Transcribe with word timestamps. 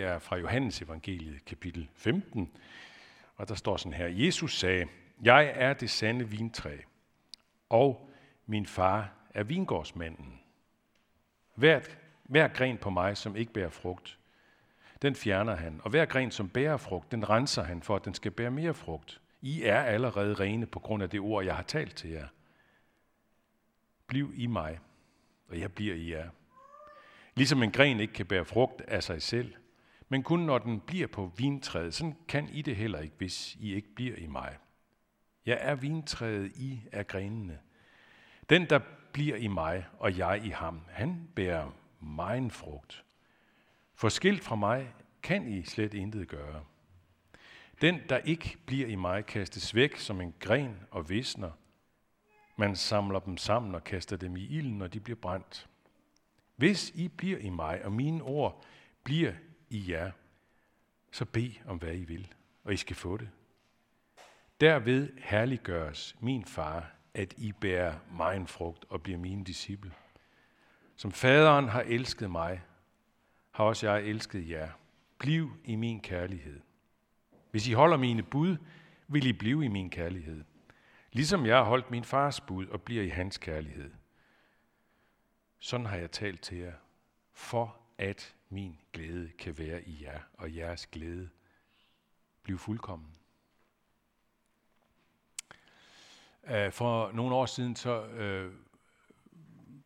er 0.00 0.18
fra 0.18 0.36
Johannes 0.36 0.82
evangeliet, 0.82 1.44
kapitel 1.44 1.88
15, 1.94 2.50
og 3.36 3.48
der 3.48 3.54
står 3.54 3.76
sådan 3.76 3.92
her. 3.92 4.06
Jesus 4.06 4.58
sagde, 4.58 4.86
jeg 5.22 5.52
er 5.54 5.72
det 5.72 5.90
sande 5.90 6.28
vintræ, 6.28 6.76
og 7.68 8.10
min 8.46 8.66
far 8.66 9.12
er 9.34 9.42
vingårdsmanden. 9.42 10.40
Hver, 11.54 11.80
hver 12.22 12.48
gren 12.48 12.78
på 12.78 12.90
mig, 12.90 13.16
som 13.16 13.36
ikke 13.36 13.52
bærer 13.52 13.70
frugt, 13.70 14.18
den 15.02 15.14
fjerner 15.14 15.56
han, 15.56 15.80
og 15.84 15.90
hver 15.90 16.04
gren, 16.04 16.30
som 16.30 16.48
bærer 16.48 16.76
frugt, 16.76 17.10
den 17.10 17.28
renser 17.28 17.62
han 17.62 17.82
for, 17.82 17.96
at 17.96 18.04
den 18.04 18.14
skal 18.14 18.30
bære 18.30 18.50
mere 18.50 18.74
frugt. 18.74 19.20
I 19.40 19.62
er 19.62 19.82
allerede 19.82 20.34
rene 20.34 20.66
på 20.66 20.78
grund 20.78 21.02
af 21.02 21.10
det 21.10 21.20
ord, 21.20 21.44
jeg 21.44 21.56
har 21.56 21.62
talt 21.62 21.96
til 21.96 22.10
jer. 22.10 22.26
Bliv 24.06 24.32
i 24.36 24.46
mig, 24.46 24.78
og 25.48 25.60
jeg 25.60 25.72
bliver 25.72 25.94
i 25.94 26.10
jer. 26.10 26.28
Ligesom 27.34 27.62
en 27.62 27.72
gren 27.72 28.00
ikke 28.00 28.12
kan 28.12 28.26
bære 28.26 28.44
frugt 28.44 28.80
af 28.80 29.02
sig 29.02 29.22
selv, 29.22 29.54
men 30.08 30.22
kun 30.22 30.40
når 30.40 30.58
den 30.58 30.80
bliver 30.80 31.06
på 31.06 31.32
vintræet, 31.36 31.94
sådan 31.94 32.16
kan 32.28 32.48
I 32.48 32.62
det 32.62 32.76
heller 32.76 32.98
ikke, 32.98 33.14
hvis 33.18 33.56
I 33.60 33.74
ikke 33.74 33.94
bliver 33.94 34.16
i 34.16 34.26
mig. 34.26 34.56
Jeg 35.46 35.58
er 35.60 35.74
vintræet, 35.74 36.52
I 36.56 36.80
er 36.92 37.02
grenene. 37.02 37.58
Den, 38.48 38.70
der 38.70 38.80
bliver 39.12 39.36
i 39.36 39.46
mig, 39.46 39.86
og 39.98 40.18
jeg 40.18 40.44
i 40.44 40.48
ham, 40.48 40.80
han 40.88 41.28
bærer 41.34 41.70
megen 42.00 42.50
frugt. 42.50 43.04
Forskilt 43.94 44.44
fra 44.44 44.56
mig 44.56 44.94
kan 45.22 45.48
I 45.48 45.62
slet 45.62 45.94
intet 45.94 46.28
gøre. 46.28 46.64
Den, 47.80 48.00
der 48.08 48.18
ikke 48.18 48.56
bliver 48.66 48.86
i 48.86 48.94
mig, 48.94 49.26
kastes 49.26 49.74
væk 49.74 49.96
som 49.96 50.20
en 50.20 50.34
gren 50.40 50.76
og 50.90 51.08
visner. 51.08 51.50
Man 52.56 52.76
samler 52.76 53.18
dem 53.18 53.36
sammen 53.36 53.74
og 53.74 53.84
kaster 53.84 54.16
dem 54.16 54.36
i 54.36 54.46
ilden, 54.46 54.78
når 54.78 54.86
de 54.86 55.00
bliver 55.00 55.16
brændt. 55.16 55.68
Hvis 56.56 56.90
I 56.94 57.08
bliver 57.08 57.38
i 57.38 57.48
mig, 57.48 57.84
og 57.84 57.92
mine 57.92 58.22
ord 58.22 58.64
bliver 59.04 59.32
i 59.70 59.92
jer, 59.92 60.10
så 61.12 61.24
bed 61.24 61.50
om, 61.66 61.78
hvad 61.78 61.94
I 61.94 62.04
vil, 62.04 62.34
og 62.64 62.72
I 62.72 62.76
skal 62.76 62.96
få 62.96 63.16
det. 63.16 63.28
Derved 64.60 65.08
herliggøres 65.18 66.16
min 66.20 66.44
far, 66.44 66.92
at 67.14 67.34
I 67.36 67.52
bærer 67.52 67.98
mig 68.12 68.36
en 68.36 68.46
frugt 68.46 68.84
og 68.88 69.02
bliver 69.02 69.18
mine 69.18 69.44
disciple. 69.44 69.92
Som 70.96 71.12
faderen 71.12 71.68
har 71.68 71.80
elsket 71.80 72.30
mig, 72.30 72.62
har 73.50 73.64
også 73.64 73.90
jeg 73.90 74.02
elsket 74.02 74.50
jer. 74.50 74.70
Bliv 75.18 75.50
i 75.64 75.76
min 75.76 76.00
kærlighed. 76.00 76.60
Hvis 77.50 77.68
I 77.68 77.72
holder 77.72 77.96
mine 77.96 78.22
bud, 78.22 78.56
vil 79.08 79.26
I 79.26 79.32
blive 79.32 79.64
i 79.64 79.68
min 79.68 79.90
kærlighed. 79.90 80.44
Ligesom 81.12 81.46
jeg 81.46 81.56
har 81.56 81.64
holdt 81.64 81.90
min 81.90 82.04
fars 82.04 82.40
bud 82.40 82.66
og 82.66 82.82
bliver 82.82 83.02
i 83.02 83.08
hans 83.08 83.38
kærlighed. 83.38 83.90
Sådan 85.58 85.86
har 85.86 85.96
jeg 85.96 86.10
talt 86.10 86.40
til 86.40 86.58
jer, 86.58 86.74
for 87.32 87.76
at 87.98 88.34
min 88.48 88.78
glæde 88.92 89.30
kan 89.38 89.58
være 89.58 89.82
i 89.82 90.02
jer, 90.02 90.20
og 90.32 90.56
jeres 90.56 90.86
glæde 90.86 91.28
blive 92.42 92.58
fuldkommen. 92.58 93.14
Øh, 96.50 96.72
for 96.72 97.12
nogle 97.12 97.34
år 97.34 97.46
siden 97.46 97.76
så 97.76 98.04
øh, 98.04 98.52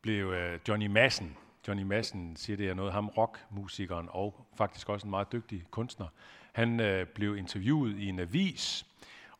blev 0.03 0.33
øh, 0.33 0.61
Johnny 0.69 0.87
Madsen, 0.87 1.37
Johnny 1.69 1.83
Madsen 1.83 2.37
siger 2.37 2.57
det 2.57 2.69
er 2.69 2.75
noget, 2.75 2.93
ham 2.93 3.09
rockmusikeren 3.09 4.09
og 4.11 4.47
faktisk 4.57 4.89
også 4.89 5.07
en 5.07 5.11
meget 5.11 5.33
dygtig 5.33 5.65
kunstner, 5.71 6.09
han 6.53 6.81
øh, 6.81 7.07
blev 7.07 7.37
interviewet 7.37 7.99
i 7.99 8.09
en 8.09 8.21
avis, 8.21 8.87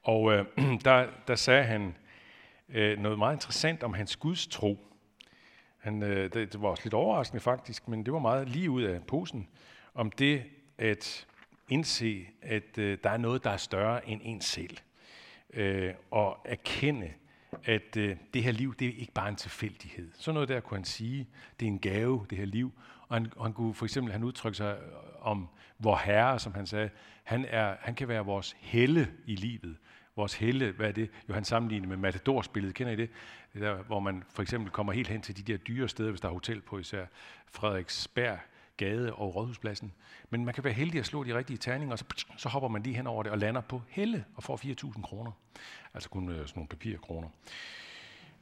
og 0.03 0.33
øh, 0.33 0.47
der, 0.85 1.11
der 1.27 1.35
sagde 1.35 1.65
han 1.65 1.97
øh, 2.69 2.99
noget 2.99 3.19
meget 3.19 3.37
interessant 3.37 3.83
om 3.83 3.95
hans 3.95 4.17
gudstro. 4.17 4.79
Han, 5.83 6.03
øh, 6.03 6.33
det, 6.33 6.53
det 6.53 6.63
var 6.63 6.69
også 6.69 6.85
lidt 6.85 6.95
overraskende 6.95 7.41
faktisk, 7.41 7.89
men 7.89 8.05
det 8.05 8.13
var 8.13 8.19
meget 8.19 8.49
lige 8.49 8.71
ud 8.71 8.83
af 8.83 9.03
posen, 9.03 9.49
om 9.95 10.11
det 10.11 10.43
at 10.79 11.27
indse, 11.69 12.27
at 12.43 12.79
øh, 12.79 12.99
der 13.05 13.11
er 13.11 13.17
noget, 13.17 13.45
der 13.45 13.51
er 13.51 13.57
større 13.57 14.09
end 14.09 14.21
en 14.25 14.41
selv. 14.41 14.77
Øh, 15.55 15.95
og 16.11 16.39
erkende, 16.45 17.13
at 17.65 17.97
øh, 17.97 18.17
det 18.35 18.43
her 18.45 18.53
liv, 18.53 18.75
det 18.75 18.89
er 18.89 18.93
ikke 18.97 19.13
bare 19.13 19.29
en 19.29 19.37
tilfældighed. 19.37 20.11
Så 20.15 20.33
noget 20.33 20.49
der 20.49 20.61
kunne 20.61 20.79
han 20.79 20.85
sige, 20.85 21.29
det 21.61 21.67
er 21.67 21.71
en 21.71 21.79
gave, 21.79 22.27
det 22.31 22.39
her 22.39 22.45
liv. 22.45 22.73
Og 23.09 23.17
han, 23.17 23.33
og 23.37 23.45
han 23.45 23.53
kunne 23.53 23.75
for 23.75 23.85
eksempel, 23.85 24.13
han 24.13 24.25
udtrykke 24.25 24.57
sig 24.57 24.79
om 25.21 25.49
vor 25.79 25.97
Herre, 26.05 26.39
som 26.39 26.55
han 26.55 26.67
sagde, 26.67 26.91
han, 27.25 27.45
er, 27.49 27.77
han 27.81 27.95
kan 27.95 28.09
være 28.09 28.25
vores 28.25 28.57
helle 28.61 29.13
i 29.27 29.35
livet. 29.35 29.77
Vores 30.17 30.35
helle, 30.35 30.71
hvad 30.71 30.89
er 30.89 30.93
det? 30.93 31.11
Jo, 31.29 31.35
han 31.35 31.45
sammenligner 31.45 31.89
med 31.89 31.97
Matador-spillet, 31.97 32.75
kender 32.75 32.93
I 32.93 32.97
det? 32.97 33.11
det 33.53 33.63
der, 33.63 33.75
hvor 33.75 34.01
man 34.01 34.25
for 34.35 34.43
eksempel 34.43 34.71
kommer 34.71 34.93
helt 34.93 35.09
hen 35.09 35.23
til 35.23 35.37
de 35.37 35.53
der 35.53 35.57
dyre 35.57 35.89
steder, 35.89 36.11
hvis 36.11 36.21
der 36.21 36.29
er 36.29 36.33
hotel 36.33 36.61
på, 36.61 36.79
især 36.79 37.07
Frederiksberg, 37.47 38.39
Gade 38.77 39.15
og 39.15 39.35
Rådhuspladsen. 39.35 39.93
Men 40.31 40.45
man 40.45 40.55
kan 40.55 40.65
være 40.65 40.73
heldig 40.73 41.01
at 41.01 41.07
slå 41.07 41.25
de 41.25 41.35
rigtige 41.35 41.57
terninger, 41.57 41.93
og 41.93 41.99
så, 41.99 42.05
så 42.37 42.49
hopper 42.49 42.69
man 42.69 42.83
lige 42.83 42.97
hen 42.97 43.07
over 43.07 43.23
det 43.23 43.33
og 43.33 43.39
lander 43.39 43.61
på 43.61 43.83
helle 43.89 44.25
og 44.35 44.43
får 44.43 44.57
4.000 44.97 45.03
kroner. 45.03 45.33
Altså 45.95 46.09
kun 46.09 46.29
øh, 46.29 46.37
sådan 46.37 46.53
nogle 46.55 46.69
papirkroner. 46.69 47.29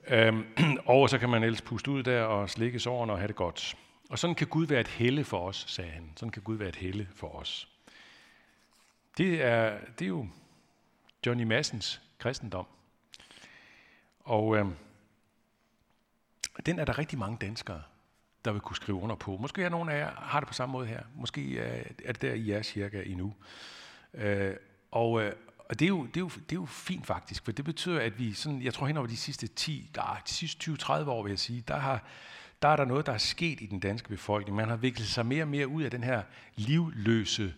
Øhm, 0.09 0.45
og 0.87 1.11
så 1.11 1.19
kan 1.19 1.29
man 1.29 1.43
ellers 1.43 1.63
puste 1.63 1.91
ud 1.91 2.03
der 2.03 2.23
og 2.23 2.51
slikke 2.51 2.79
sårene 2.79 3.13
og 3.13 3.19
have 3.19 3.29
det 3.29 3.37
godt. 3.37 3.77
Og 4.11 4.19
sådan 4.19 4.37
kan 4.37 4.47
Gud 4.47 4.67
være 4.67 4.81
et 4.81 4.89
helle 4.89 5.25
for 5.25 5.49
os, 5.49 5.65
sagde 5.69 5.91
han. 5.91 6.13
Sådan 6.17 6.33
kan 6.33 6.43
Gud 6.43 6.57
være 6.57 6.69
et 6.69 6.77
helle 6.77 7.09
for 7.15 7.29
os. 7.29 7.69
Det 9.19 9.45
er, 9.45 9.79
det 9.99 10.05
er 10.05 10.09
jo 10.09 10.29
Johnny 11.27 11.45
Massens 11.45 12.03
kristendom. 12.19 12.67
Og 14.21 14.57
øh, 14.57 14.67
den 16.67 16.79
er 16.79 16.85
der 16.85 16.99
rigtig 16.99 17.19
mange 17.19 17.39
danskere, 17.41 17.83
der 18.45 18.53
vil 18.53 18.61
kunne 18.61 18.77
skrive 18.77 18.99
under 18.99 19.17
på. 19.17 19.37
Måske 19.37 19.63
er 19.63 19.69
nogle 19.69 19.93
af 19.93 19.99
jer 19.99 20.11
har 20.15 20.41
det 20.41 20.47
på 20.49 20.55
samme 20.55 20.73
måde 20.73 20.87
her. 20.87 21.03
Måske 21.15 21.43
øh, 21.43 21.85
er 22.05 22.13
det 22.13 22.23
der, 22.23 22.35
I 22.35 22.51
jeres 22.51 22.67
cirka 22.67 23.03
endnu. 23.03 23.35
Øh, 24.15 24.55
og, 24.91 25.23
øh, 25.23 25.33
og 25.59 25.79
det 25.79 25.85
er, 25.85 25.89
jo, 25.89 26.07
det, 26.07 26.17
er 26.17 26.21
jo, 26.21 26.29
det 26.29 26.53
er 26.53 26.61
jo 26.61 26.67
fint 26.67 27.07
faktisk, 27.07 27.45
for 27.45 27.53
det 27.53 27.65
betyder, 27.65 28.01
at 28.01 28.19
vi 28.19 28.33
sådan, 28.33 28.63
jeg 28.63 28.75
tror 28.75 28.87
hen 28.87 28.97
over 28.97 29.07
de 29.07 29.17
sidste 29.17 29.47
10, 29.47 29.91
der, 29.95 30.23
de 30.27 30.33
sidste 30.33 30.71
20-30 30.71 30.93
år, 30.93 31.23
vil 31.23 31.31
jeg 31.31 31.39
sige, 31.39 31.65
der 31.69 31.77
har, 31.77 32.05
der 32.63 32.69
er 32.69 32.77
der 32.77 32.85
noget, 32.85 33.07
der 33.07 33.13
er 33.13 33.19
sket 33.19 33.61
i 33.61 33.67
den 33.67 33.81
danske 33.81 34.09
befolkning. 34.09 34.57
Man 34.57 34.69
har 34.69 34.77
viklet 34.77 35.09
sig 35.09 35.27
mere 35.27 35.45
og 35.45 35.49
mere 35.49 35.69
ud 35.69 35.83
af 35.83 35.91
den 35.91 36.03
her 36.03 36.23
livløse 36.57 37.55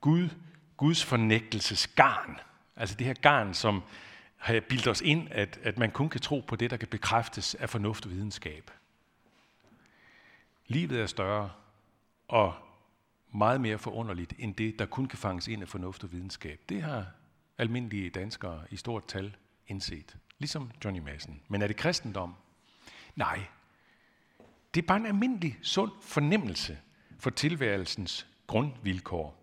Gud, 0.00 0.28
Guds 0.76 1.04
fornægtelsesgarn. 1.04 2.38
Altså 2.76 2.94
det 2.94 3.06
her 3.06 3.14
garn, 3.14 3.54
som 3.54 3.82
har 4.36 4.60
bildt 4.60 4.88
os 4.88 5.00
ind, 5.00 5.28
at, 5.30 5.58
at 5.62 5.78
man 5.78 5.90
kun 5.90 6.08
kan 6.08 6.20
tro 6.20 6.40
på 6.40 6.56
det, 6.56 6.70
der 6.70 6.76
kan 6.76 6.88
bekræftes 6.88 7.54
af 7.54 7.70
fornuft 7.70 8.04
og 8.04 8.10
videnskab. 8.10 8.70
Livet 10.66 11.00
er 11.00 11.06
større 11.06 11.50
og 12.28 12.54
meget 13.32 13.60
mere 13.60 13.78
forunderligt 13.78 14.34
end 14.38 14.54
det, 14.54 14.78
der 14.78 14.86
kun 14.86 15.06
kan 15.06 15.18
fanges 15.18 15.48
ind 15.48 15.62
af 15.62 15.68
fornuft 15.68 16.04
og 16.04 16.12
videnskab. 16.12 16.60
Det 16.68 16.82
har 16.82 17.06
almindelige 17.58 18.10
danskere 18.10 18.64
i 18.70 18.76
stort 18.76 19.08
tal 19.08 19.36
indset. 19.68 20.16
Ligesom 20.38 20.70
Johnny 20.84 21.00
Madsen. 21.00 21.40
Men 21.48 21.62
er 21.62 21.66
det 21.66 21.76
kristendom? 21.76 22.34
Nej. 23.16 23.40
Det 24.74 24.82
er 24.82 24.86
bare 24.86 24.96
en 24.96 25.06
almindelig, 25.06 25.58
sund 25.62 25.92
fornemmelse 26.00 26.78
for 27.18 27.30
tilværelsens 27.30 28.26
grundvilkår. 28.46 29.41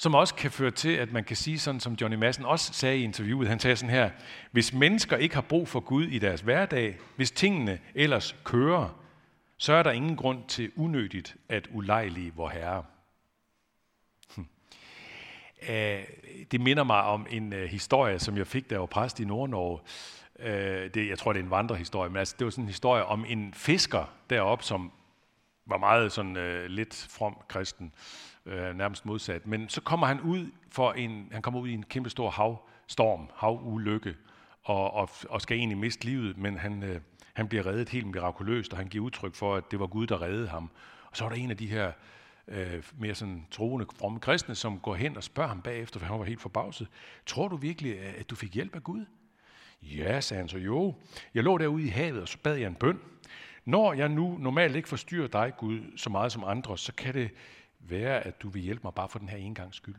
Som 0.00 0.14
også 0.14 0.34
kan 0.34 0.50
føre 0.50 0.70
til, 0.70 0.88
at 0.88 1.12
man 1.12 1.24
kan 1.24 1.36
sige 1.36 1.58
sådan, 1.58 1.80
som 1.80 1.94
Johnny 1.94 2.16
Madsen 2.16 2.44
også 2.44 2.72
sagde 2.72 2.98
i 2.98 3.02
interviewet. 3.02 3.48
Han 3.48 3.58
sagde 3.60 3.76
sådan 3.76 3.94
her, 3.94 4.10
hvis 4.50 4.72
mennesker 4.72 5.16
ikke 5.16 5.34
har 5.34 5.42
brug 5.42 5.68
for 5.68 5.80
Gud 5.80 6.06
i 6.06 6.18
deres 6.18 6.40
hverdag, 6.40 6.98
hvis 7.16 7.30
tingene 7.30 7.78
ellers 7.94 8.36
kører, 8.44 9.00
så 9.56 9.72
er 9.72 9.82
der 9.82 9.90
ingen 9.90 10.16
grund 10.16 10.44
til 10.48 10.72
unødigt 10.76 11.36
at 11.48 11.68
ulejlige 11.72 12.32
vor 12.34 12.48
Herre. 12.48 12.84
Hm. 14.36 14.46
Øh, 15.68 16.04
det 16.50 16.60
minder 16.60 16.84
mig 16.84 17.02
om 17.02 17.26
en 17.30 17.52
øh, 17.52 17.68
historie, 17.68 18.18
som 18.18 18.36
jeg 18.36 18.46
fik, 18.46 18.70
da 18.70 18.74
jeg 18.74 18.80
var 18.80 18.86
præst 18.86 19.20
i 19.20 19.24
Nordnorge. 19.24 19.80
Øh, 20.38 20.94
det, 20.94 21.08
jeg 21.08 21.18
tror, 21.18 21.32
det 21.32 21.40
er 21.40 21.44
en 21.44 21.50
vandrehistorie, 21.50 22.10
men 22.10 22.16
altså, 22.16 22.34
det 22.38 22.44
var 22.44 22.50
sådan 22.50 22.64
en 22.64 22.68
historie 22.68 23.04
om 23.04 23.24
en 23.28 23.54
fisker 23.54 24.12
deroppe, 24.30 24.64
som 24.64 24.92
var 25.66 25.78
meget 25.78 26.12
sådan 26.12 26.36
øh, 26.36 26.66
lidt 26.66 27.08
from 27.10 27.36
kristen, 27.48 27.92
øh, 28.46 28.76
nærmest 28.76 29.06
modsat. 29.06 29.46
Men 29.46 29.68
så 29.68 29.80
kommer 29.80 30.06
han 30.06 30.20
ud 30.20 30.50
for 30.70 30.92
en, 30.92 31.28
han 31.32 31.42
kommer 31.42 31.60
ud 31.60 31.68
i 31.68 31.72
en 31.72 31.82
kæmpe 31.82 32.10
stor 32.10 32.30
havstorm, 32.30 33.30
havulykke, 33.36 34.16
og, 34.62 34.94
og, 34.94 35.10
og 35.28 35.40
skal 35.40 35.56
egentlig 35.56 35.78
miste 35.78 36.04
livet, 36.04 36.38
men 36.38 36.58
han, 36.58 36.82
øh, 36.82 37.00
han 37.34 37.48
bliver 37.48 37.66
reddet 37.66 37.88
helt 37.88 38.06
mirakuløst, 38.06 38.72
og 38.72 38.78
han 38.78 38.86
giver 38.86 39.04
udtryk 39.04 39.34
for, 39.34 39.56
at 39.56 39.70
det 39.70 39.80
var 39.80 39.86
Gud, 39.86 40.06
der 40.06 40.22
reddede 40.22 40.48
ham. 40.48 40.70
Og 41.10 41.16
så 41.16 41.24
var 41.24 41.28
der 41.28 41.36
en 41.36 41.50
af 41.50 41.56
de 41.56 41.66
her 41.66 41.92
øh, 42.48 42.84
mere 42.98 43.14
sådan 43.14 43.46
troende, 43.50 43.86
fromme 43.98 44.20
kristne, 44.20 44.54
som 44.54 44.80
går 44.80 44.94
hen 44.94 45.16
og 45.16 45.22
spørger 45.22 45.48
ham 45.48 45.62
bagefter, 45.62 46.00
for 46.00 46.06
han 46.06 46.18
var 46.18 46.24
helt 46.24 46.40
forbavset. 46.40 46.88
Tror 47.26 47.48
du 47.48 47.56
virkelig, 47.56 48.00
at 48.00 48.30
du 48.30 48.34
fik 48.34 48.54
hjælp 48.54 48.76
af 48.76 48.84
Gud? 48.84 49.04
Ja, 49.82 50.20
sagde 50.20 50.40
han 50.40 50.48
så. 50.48 50.58
Jo, 50.58 50.94
jeg 51.34 51.44
lå 51.44 51.58
derude 51.58 51.86
i 51.86 51.88
havet, 51.88 52.22
og 52.22 52.28
så 52.28 52.38
bad 52.42 52.56
jeg 52.56 52.66
en 52.66 52.74
bøn. 52.74 53.00
Når 53.64 53.92
jeg 53.92 54.08
nu 54.08 54.38
normalt 54.38 54.76
ikke 54.76 54.88
forstyrrer 54.88 55.28
dig, 55.28 55.52
Gud, 55.58 55.96
så 55.96 56.10
meget 56.10 56.32
som 56.32 56.44
andre, 56.44 56.78
så 56.78 56.94
kan 56.94 57.14
det 57.14 57.30
være, 57.78 58.20
at 58.20 58.42
du 58.42 58.48
vil 58.48 58.62
hjælpe 58.62 58.80
mig 58.84 58.94
bare 58.94 59.08
for 59.08 59.18
den 59.18 59.28
her 59.28 59.36
engangs 59.36 59.76
skyld. 59.76 59.94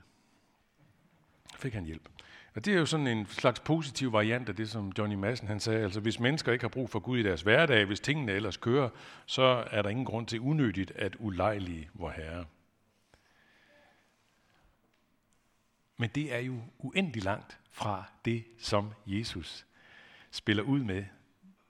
Fik 1.55 1.73
han 1.73 1.85
hjælp. 1.85 2.09
Og 2.55 2.65
det 2.65 2.73
er 2.73 2.79
jo 2.79 2.85
sådan 2.85 3.07
en 3.07 3.25
slags 3.25 3.59
positiv 3.59 4.13
variant 4.13 4.49
af 4.49 4.55
det, 4.55 4.69
som 4.69 4.91
Johnny 4.97 5.15
Madsen 5.15 5.47
han 5.47 5.59
sagde. 5.59 5.83
Altså 5.83 5.99
hvis 5.99 6.19
mennesker 6.19 6.51
ikke 6.51 6.63
har 6.63 6.69
brug 6.69 6.89
for 6.89 6.99
Gud 6.99 7.19
i 7.19 7.23
deres 7.23 7.41
hverdag, 7.41 7.85
hvis 7.85 7.99
tingene 7.99 8.31
ellers 8.31 8.57
kører, 8.57 8.89
så 9.25 9.67
er 9.71 9.81
der 9.81 9.89
ingen 9.89 10.05
grund 10.05 10.27
til 10.27 10.39
unødigt 10.39 10.91
at 10.91 11.15
ulejlige 11.19 11.89
vor 11.93 12.09
Herre. 12.09 12.45
Men 15.97 16.09
det 16.15 16.33
er 16.33 16.39
jo 16.39 16.61
uendelig 16.79 17.23
langt 17.23 17.59
fra 17.71 18.03
det, 18.25 18.43
som 18.57 18.91
Jesus 19.05 19.65
spiller 20.31 20.63
ud 20.63 20.79
med, 20.79 21.05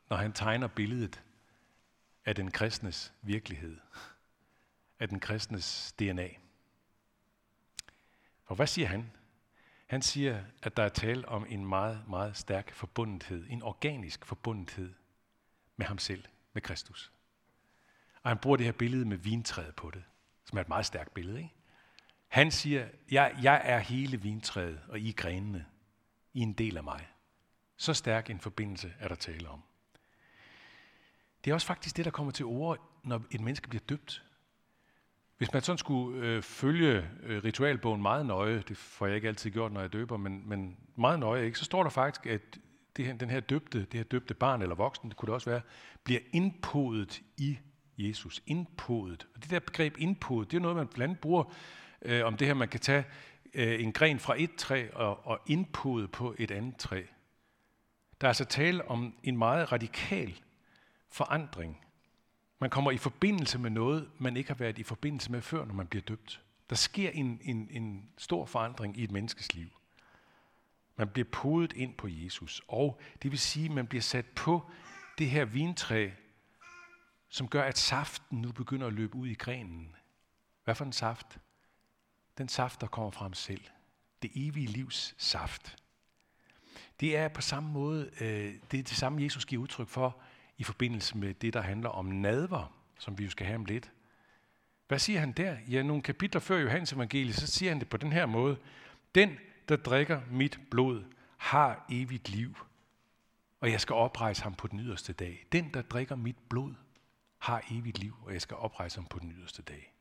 når 0.10 0.18
han 0.18 0.34
tegner 0.34 0.68
billedet 0.68 1.22
af 2.32 2.36
den 2.36 2.52
kristnes 2.52 3.14
virkelighed, 3.22 3.78
af 5.00 5.10
den 5.10 5.20
kristnes 5.20 5.94
DNA. 6.00 6.30
Og 8.46 8.56
hvad 8.56 8.68
siger 8.68 8.88
han? 8.88 9.12
Han 9.88 10.02
siger, 10.02 10.44
at 10.64 10.78
der 10.78 10.84
er 10.84 10.90
tale 10.90 11.28
om 11.28 11.46
en 11.50 11.66
meget, 11.66 12.04
meget 12.08 12.38
stærk 12.38 12.74
forbundethed, 12.74 13.46
en 13.50 13.64
organisk 13.64 14.26
forbundethed 14.26 14.94
med 15.78 15.86
ham 15.86 15.98
selv, 15.98 16.26
med 16.54 16.62
Kristus. 16.62 17.12
Og 18.24 18.30
han 18.30 18.38
bruger 18.38 18.58
det 18.58 18.66
her 18.66 18.74
billede 18.74 19.06
med 19.06 19.18
vintræet 19.18 19.76
på 19.76 19.92
det, 19.92 20.04
som 20.46 20.58
er 20.58 20.62
et 20.62 20.70
meget 20.70 20.86
stærkt 20.86 21.14
billede. 21.14 21.38
Ikke? 21.38 21.54
Han 22.28 22.52
siger, 22.52 22.90
jeg, 23.12 23.40
jeg 23.42 23.62
er 23.64 23.80
hele 23.80 24.22
vintræet, 24.22 24.82
og 24.88 25.00
I 25.00 25.10
er 25.10 25.14
grenene. 25.14 25.66
I 26.34 26.40
er 26.40 26.44
en 26.44 26.54
del 26.54 26.78
af 26.78 26.84
mig. 26.84 27.08
Så 27.78 27.94
stærk 27.94 28.30
en 28.30 28.40
forbindelse 28.40 28.94
er 29.00 29.08
der 29.08 29.16
tale 29.16 29.50
om. 29.50 29.64
Det 31.44 31.52
er 31.52 31.54
også 31.54 31.68
faktisk 31.68 31.98
det, 31.98 32.06
der 32.06 32.12
kommer 32.12 32.32
til 32.32 32.46
ord, 32.46 32.78
når 33.04 33.24
et 33.32 33.42
menneske 33.42 33.70
bliver 33.70 33.84
døbt. 33.90 34.24
Hvis 35.38 35.54
man 35.54 35.62
sådan 35.62 35.78
skulle 35.78 36.28
øh, 36.28 36.42
følge 36.42 37.10
øh, 37.24 37.44
ritualbogen 37.44 38.02
meget 38.02 38.26
nøje, 38.26 38.64
det 38.68 38.78
får 38.78 39.06
jeg 39.06 39.16
ikke 39.16 39.28
altid 39.28 39.52
gjort, 39.52 39.72
når 39.72 39.82
jeg 39.82 39.94
døber, 39.94 40.18
men, 40.18 40.50
men 40.50 40.78
meget 40.96 41.20
nøje, 41.20 41.46
ikke, 41.46 41.60
så 41.60 41.66
står 41.66 41.84
der 41.84 41.90
faktisk, 41.90 42.26
at 42.26 42.60
det 42.98 43.06
her, 43.06 43.14
den 43.14 43.30
her 43.30 43.40
døbte, 43.40 43.80
det 43.80 43.94
her 43.94 44.04
døbte 44.04 44.34
barn 44.34 44.62
eller 44.62 44.76
voksen, 44.76 45.10
det 45.10 45.18
kunne 45.18 45.28
det 45.28 45.34
også 45.34 45.50
være, 45.50 45.62
bliver 46.04 46.20
indpodet 46.32 47.22
i 47.38 47.58
Jesus. 47.98 48.42
Indpodet. 48.46 49.28
Og 49.36 49.44
det 49.44 49.52
der 49.52 49.60
begreb 49.60 49.98
indpodet, 49.98 50.52
det 50.52 50.58
er 50.58 50.62
noget, 50.62 50.78
man 50.78 50.88
blandt 50.88 51.04
andet 51.04 51.20
bruger 51.20 51.54
øh, 52.02 52.26
om 52.26 52.38
det 52.38 52.48
her, 52.48 52.54
man 52.54 52.68
kan 52.68 52.80
tage 52.80 53.06
øh, 53.54 53.84
en 53.84 53.92
gren 53.94 54.20
fra 54.20 54.36
et 54.38 54.56
træ 54.58 54.88
og, 54.94 55.28
og 55.28 55.40
indpode 55.48 56.08
på 56.08 56.36
et 56.38 56.52
andet 56.52 56.78
træ. 56.78 57.04
Der 58.22 58.28
er 58.28 58.30
altså 58.30 58.46
tale 58.46 58.88
om 58.88 59.14
en 59.24 59.38
meget 59.38 59.72
radikal 59.72 60.42
forandring. 61.12 61.86
Man 62.60 62.70
kommer 62.70 62.92
i 62.92 62.98
forbindelse 62.98 63.60
med 63.60 63.70
noget, 63.70 64.10
man 64.18 64.38
ikke 64.38 64.50
har 64.50 64.56
været 64.56 64.78
i 64.78 64.84
forbindelse 64.84 65.32
med 65.32 65.42
før, 65.42 65.66
når 65.66 65.74
man 65.74 65.88
bliver 65.88 66.04
døbt. 66.04 66.42
Der 66.70 66.76
sker 66.76 67.10
en, 67.10 67.40
en, 67.44 67.68
en 67.72 68.10
stor 68.18 68.46
forandring 68.46 68.98
i 68.98 69.04
et 69.04 69.12
menneskes 69.12 69.54
liv. 69.54 69.70
Man 70.96 71.08
bliver 71.08 71.28
podet 71.32 71.74
ind 71.74 71.94
på 71.94 72.08
Jesus, 72.08 72.62
og 72.68 73.00
det 73.22 73.32
vil 73.32 73.40
sige, 73.40 73.66
at 73.66 73.72
man 73.72 73.88
bliver 73.88 74.02
sat 74.02 74.26
på 74.26 74.72
det 75.18 75.30
her 75.30 75.46
vintræ, 75.46 76.10
som 77.30 77.48
gør, 77.48 77.64
at 77.64 77.78
saften 77.78 78.42
nu 78.42 78.52
begynder 78.52 78.88
at 78.88 78.94
løbe 78.94 79.16
ud 79.16 79.28
i 79.28 79.34
grenen. 79.34 79.96
Hvad 80.64 80.76
for 80.76 80.86
en 80.86 80.94
saft? 80.94 81.40
Den 82.38 82.50
saft, 82.50 82.82
der 82.82 82.88
kommer 82.88 83.12
frem 83.12 83.34
selv. 83.34 83.64
Det 84.22 84.32
evige 84.36 84.68
livs 84.68 85.16
saft. 85.18 85.78
Det 87.00 87.18
er 87.18 87.28
på 87.28 87.42
samme 87.42 87.72
måde, 87.72 88.12
øh, 88.22 88.54
det 88.72 88.80
er 88.80 88.84
det 88.84 88.98
samme, 88.98 89.24
Jesus 89.24 89.46
giver 89.46 89.62
udtryk 89.62 89.88
for 89.88 90.22
i 90.62 90.64
forbindelse 90.64 91.18
med 91.18 91.34
det, 91.34 91.54
der 91.54 91.62
handler 91.62 91.90
om 91.90 92.06
nadver, 92.06 92.74
som 93.00 93.18
vi 93.18 93.24
jo 93.24 93.30
skal 93.30 93.46
have 93.46 93.56
om 93.56 93.66
lidt. 93.66 93.92
Hvad 94.88 95.00
siger 95.00 95.20
han 95.20 95.32
der? 95.32 95.58
Ja, 95.70 95.84
nogle 95.84 96.02
kapitler 96.02 96.42
før 96.42 96.58
Johannes 96.58 96.94
evangeliet, 96.94 97.36
så 97.36 97.48
siger 97.48 97.72
han 97.72 97.80
det 97.80 97.90
på 97.90 97.98
den 97.98 98.12
her 98.12 98.26
måde. 98.26 98.58
Den, 99.16 99.38
der 99.70 99.76
drikker 99.76 100.22
mit 100.32 100.60
blod, 100.72 101.04
har 101.38 101.86
evigt 101.90 102.30
liv, 102.30 102.58
og 103.60 103.72
jeg 103.72 103.82
skal 103.82 103.94
oprejse 103.94 104.44
ham 104.44 104.54
på 104.54 104.68
den 104.68 104.80
yderste 104.80 105.14
dag. 105.14 105.46
Den, 105.52 105.74
der 105.74 105.82
drikker 105.82 106.16
mit 106.16 106.38
blod, 106.50 106.74
har 107.38 107.64
evigt 107.72 108.00
liv, 108.00 108.16
og 108.26 108.34
jeg 108.34 108.42
skal 108.42 108.58
oprejse 108.58 108.98
ham 108.98 109.06
på 109.06 109.20
den 109.20 109.32
yderste 109.32 109.62
dag. 109.62 109.94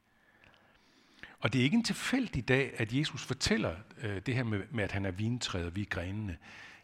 Og 1.39 1.53
det 1.53 1.59
er 1.59 1.63
ikke 1.63 1.77
en 1.77 1.85
tilfældig 1.85 2.49
dag, 2.49 2.75
at 2.77 2.93
Jesus 2.93 3.25
fortæller 3.25 3.77
øh, 4.03 4.23
det 4.27 4.35
her 4.35 4.45
med, 4.45 4.63
med, 4.71 4.85
at 4.85 4.93
han 4.93 5.05
er 5.05 5.11
vintræet 5.11 5.67
og 5.67 5.77
vi 5.77 5.81
er 5.81 5.87
grenene. 5.87 6.39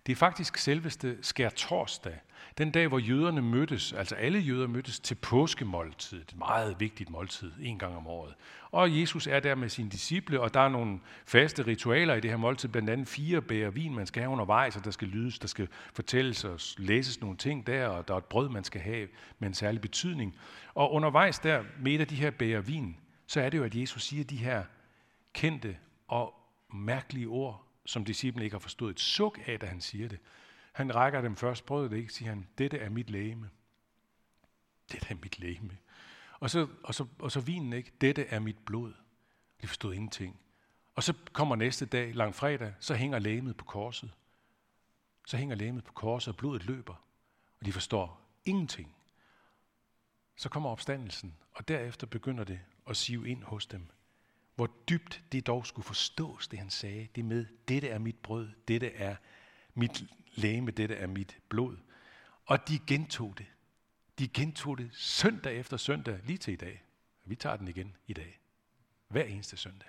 Det 0.06 0.12
er 0.12 0.16
faktisk 0.16 0.56
selveste 0.56 1.18
skær 1.22 1.48
torsdag, 1.48 2.20
den 2.58 2.70
dag, 2.70 2.88
hvor 2.88 2.98
jøderne 2.98 3.42
mødtes, 3.42 3.92
altså 3.92 4.14
alle 4.14 4.38
jøder 4.38 4.66
mødtes 4.66 5.00
til 5.00 5.14
påskemåltid, 5.14 6.20
et 6.20 6.34
meget 6.38 6.80
vigtigt 6.80 7.10
måltid, 7.10 7.52
en 7.60 7.78
gang 7.78 7.96
om 7.96 8.06
året. 8.06 8.34
Og 8.70 9.00
Jesus 9.00 9.26
er 9.26 9.40
der 9.40 9.54
med 9.54 9.68
sine 9.68 9.90
disciple, 9.90 10.40
og 10.40 10.54
der 10.54 10.60
er 10.60 10.68
nogle 10.68 11.00
faste 11.26 11.66
ritualer 11.66 12.14
i 12.14 12.20
det 12.20 12.30
her 12.30 12.36
måltid, 12.36 12.68
blandt 12.68 12.90
andet 12.90 13.08
fire 13.08 13.42
bærer 13.42 13.70
vin, 13.70 13.94
man 13.94 14.06
skal 14.06 14.22
have 14.22 14.32
undervejs, 14.32 14.76
og 14.76 14.84
der 14.84 14.90
skal 14.90 15.08
lydes, 15.08 15.38
der 15.38 15.48
skal 15.48 15.68
fortælles 15.94 16.44
og 16.44 16.60
læses 16.78 17.20
nogle 17.20 17.36
ting 17.36 17.66
der, 17.66 17.86
og 17.86 18.08
der 18.08 18.14
er 18.14 18.18
et 18.18 18.24
brød, 18.24 18.48
man 18.48 18.64
skal 18.64 18.80
have 18.80 19.08
med 19.38 19.48
en 19.48 19.54
særlig 19.54 19.80
betydning. 19.80 20.36
Og 20.74 20.92
undervejs 20.92 21.38
der, 21.38 21.64
med 21.80 22.00
af 22.00 22.06
de 22.06 22.14
her 22.14 22.30
bærer 22.30 22.60
vin, 22.60 22.96
så 23.26 23.40
er 23.40 23.50
det 23.50 23.58
jo, 23.58 23.64
at 23.64 23.74
Jesus 23.74 24.04
siger 24.04 24.24
de 24.24 24.36
her 24.36 24.64
kendte 25.32 25.76
og 26.08 26.34
mærkelige 26.74 27.26
ord, 27.26 27.65
som 27.86 28.04
disciplen 28.04 28.44
ikke 28.44 28.54
har 28.54 28.58
forstået 28.60 28.90
et 28.90 29.00
suk 29.00 29.38
af, 29.46 29.60
da 29.60 29.66
han 29.66 29.80
siger 29.80 30.08
det. 30.08 30.18
Han 30.72 30.94
rækker 30.94 31.20
dem 31.20 31.36
først 31.36 31.66
brødet, 31.66 31.92
ikke? 31.92 32.12
siger 32.12 32.28
han, 32.28 32.48
dette 32.58 32.78
er 32.78 32.88
mit 32.88 33.10
lægeme. 33.10 33.50
Dette 34.92 35.06
er 35.10 35.14
mit 35.14 35.38
lægeme. 35.38 35.78
Og 36.40 36.50
så, 36.50 36.68
og 36.82 36.94
så, 36.94 37.06
og 37.18 37.32
så 37.32 37.40
vinen, 37.40 37.72
ikke? 37.72 37.92
Dette 38.00 38.26
er 38.26 38.38
mit 38.38 38.58
blod. 38.58 38.92
De 39.62 39.66
forstod 39.66 39.94
ingenting. 39.94 40.40
Og 40.94 41.02
så 41.02 41.14
kommer 41.32 41.56
næste 41.56 41.86
dag, 41.86 42.14
lang 42.14 42.34
fredag, 42.34 42.74
så 42.80 42.94
hænger 42.94 43.18
lægemet 43.18 43.56
på 43.56 43.64
korset. 43.64 44.12
Så 45.26 45.36
hænger 45.36 45.56
lægemet 45.56 45.84
på 45.84 45.92
korset, 45.92 46.28
og 46.28 46.36
blodet 46.36 46.66
løber. 46.66 46.94
Og 47.60 47.66
de 47.66 47.72
forstår 47.72 48.20
ingenting. 48.44 48.96
Så 50.36 50.48
kommer 50.48 50.70
opstandelsen, 50.70 51.36
og 51.52 51.68
derefter 51.68 52.06
begynder 52.06 52.44
det 52.44 52.60
at 52.88 52.96
sive 52.96 53.28
ind 53.28 53.42
hos 53.42 53.66
dem. 53.66 53.90
Hvor 54.56 54.70
dybt 54.88 55.22
det 55.32 55.46
dog 55.46 55.66
skulle 55.66 55.86
forstås, 55.86 56.48
det 56.48 56.58
han 56.58 56.70
sagde. 56.70 57.08
Det 57.14 57.24
med, 57.24 57.46
dette 57.68 57.88
er 57.88 57.98
mit 57.98 58.16
brød, 58.16 58.48
dette 58.68 58.92
er 58.92 59.16
mit 59.74 60.04
læme, 60.34 60.70
dette 60.70 60.94
er 60.94 61.06
mit 61.06 61.38
blod. 61.48 61.76
Og 62.44 62.68
de 62.68 62.78
gentog 62.86 63.34
det. 63.38 63.46
De 64.18 64.28
gentog 64.28 64.78
det 64.78 64.90
søndag 64.92 65.56
efter 65.56 65.76
søndag, 65.76 66.20
lige 66.24 66.38
til 66.38 66.52
i 66.52 66.56
dag. 66.56 66.84
Vi 67.24 67.34
tager 67.34 67.56
den 67.56 67.68
igen 67.68 67.96
i 68.06 68.12
dag. 68.12 68.40
Hver 69.08 69.24
eneste 69.24 69.56
søndag. 69.56 69.88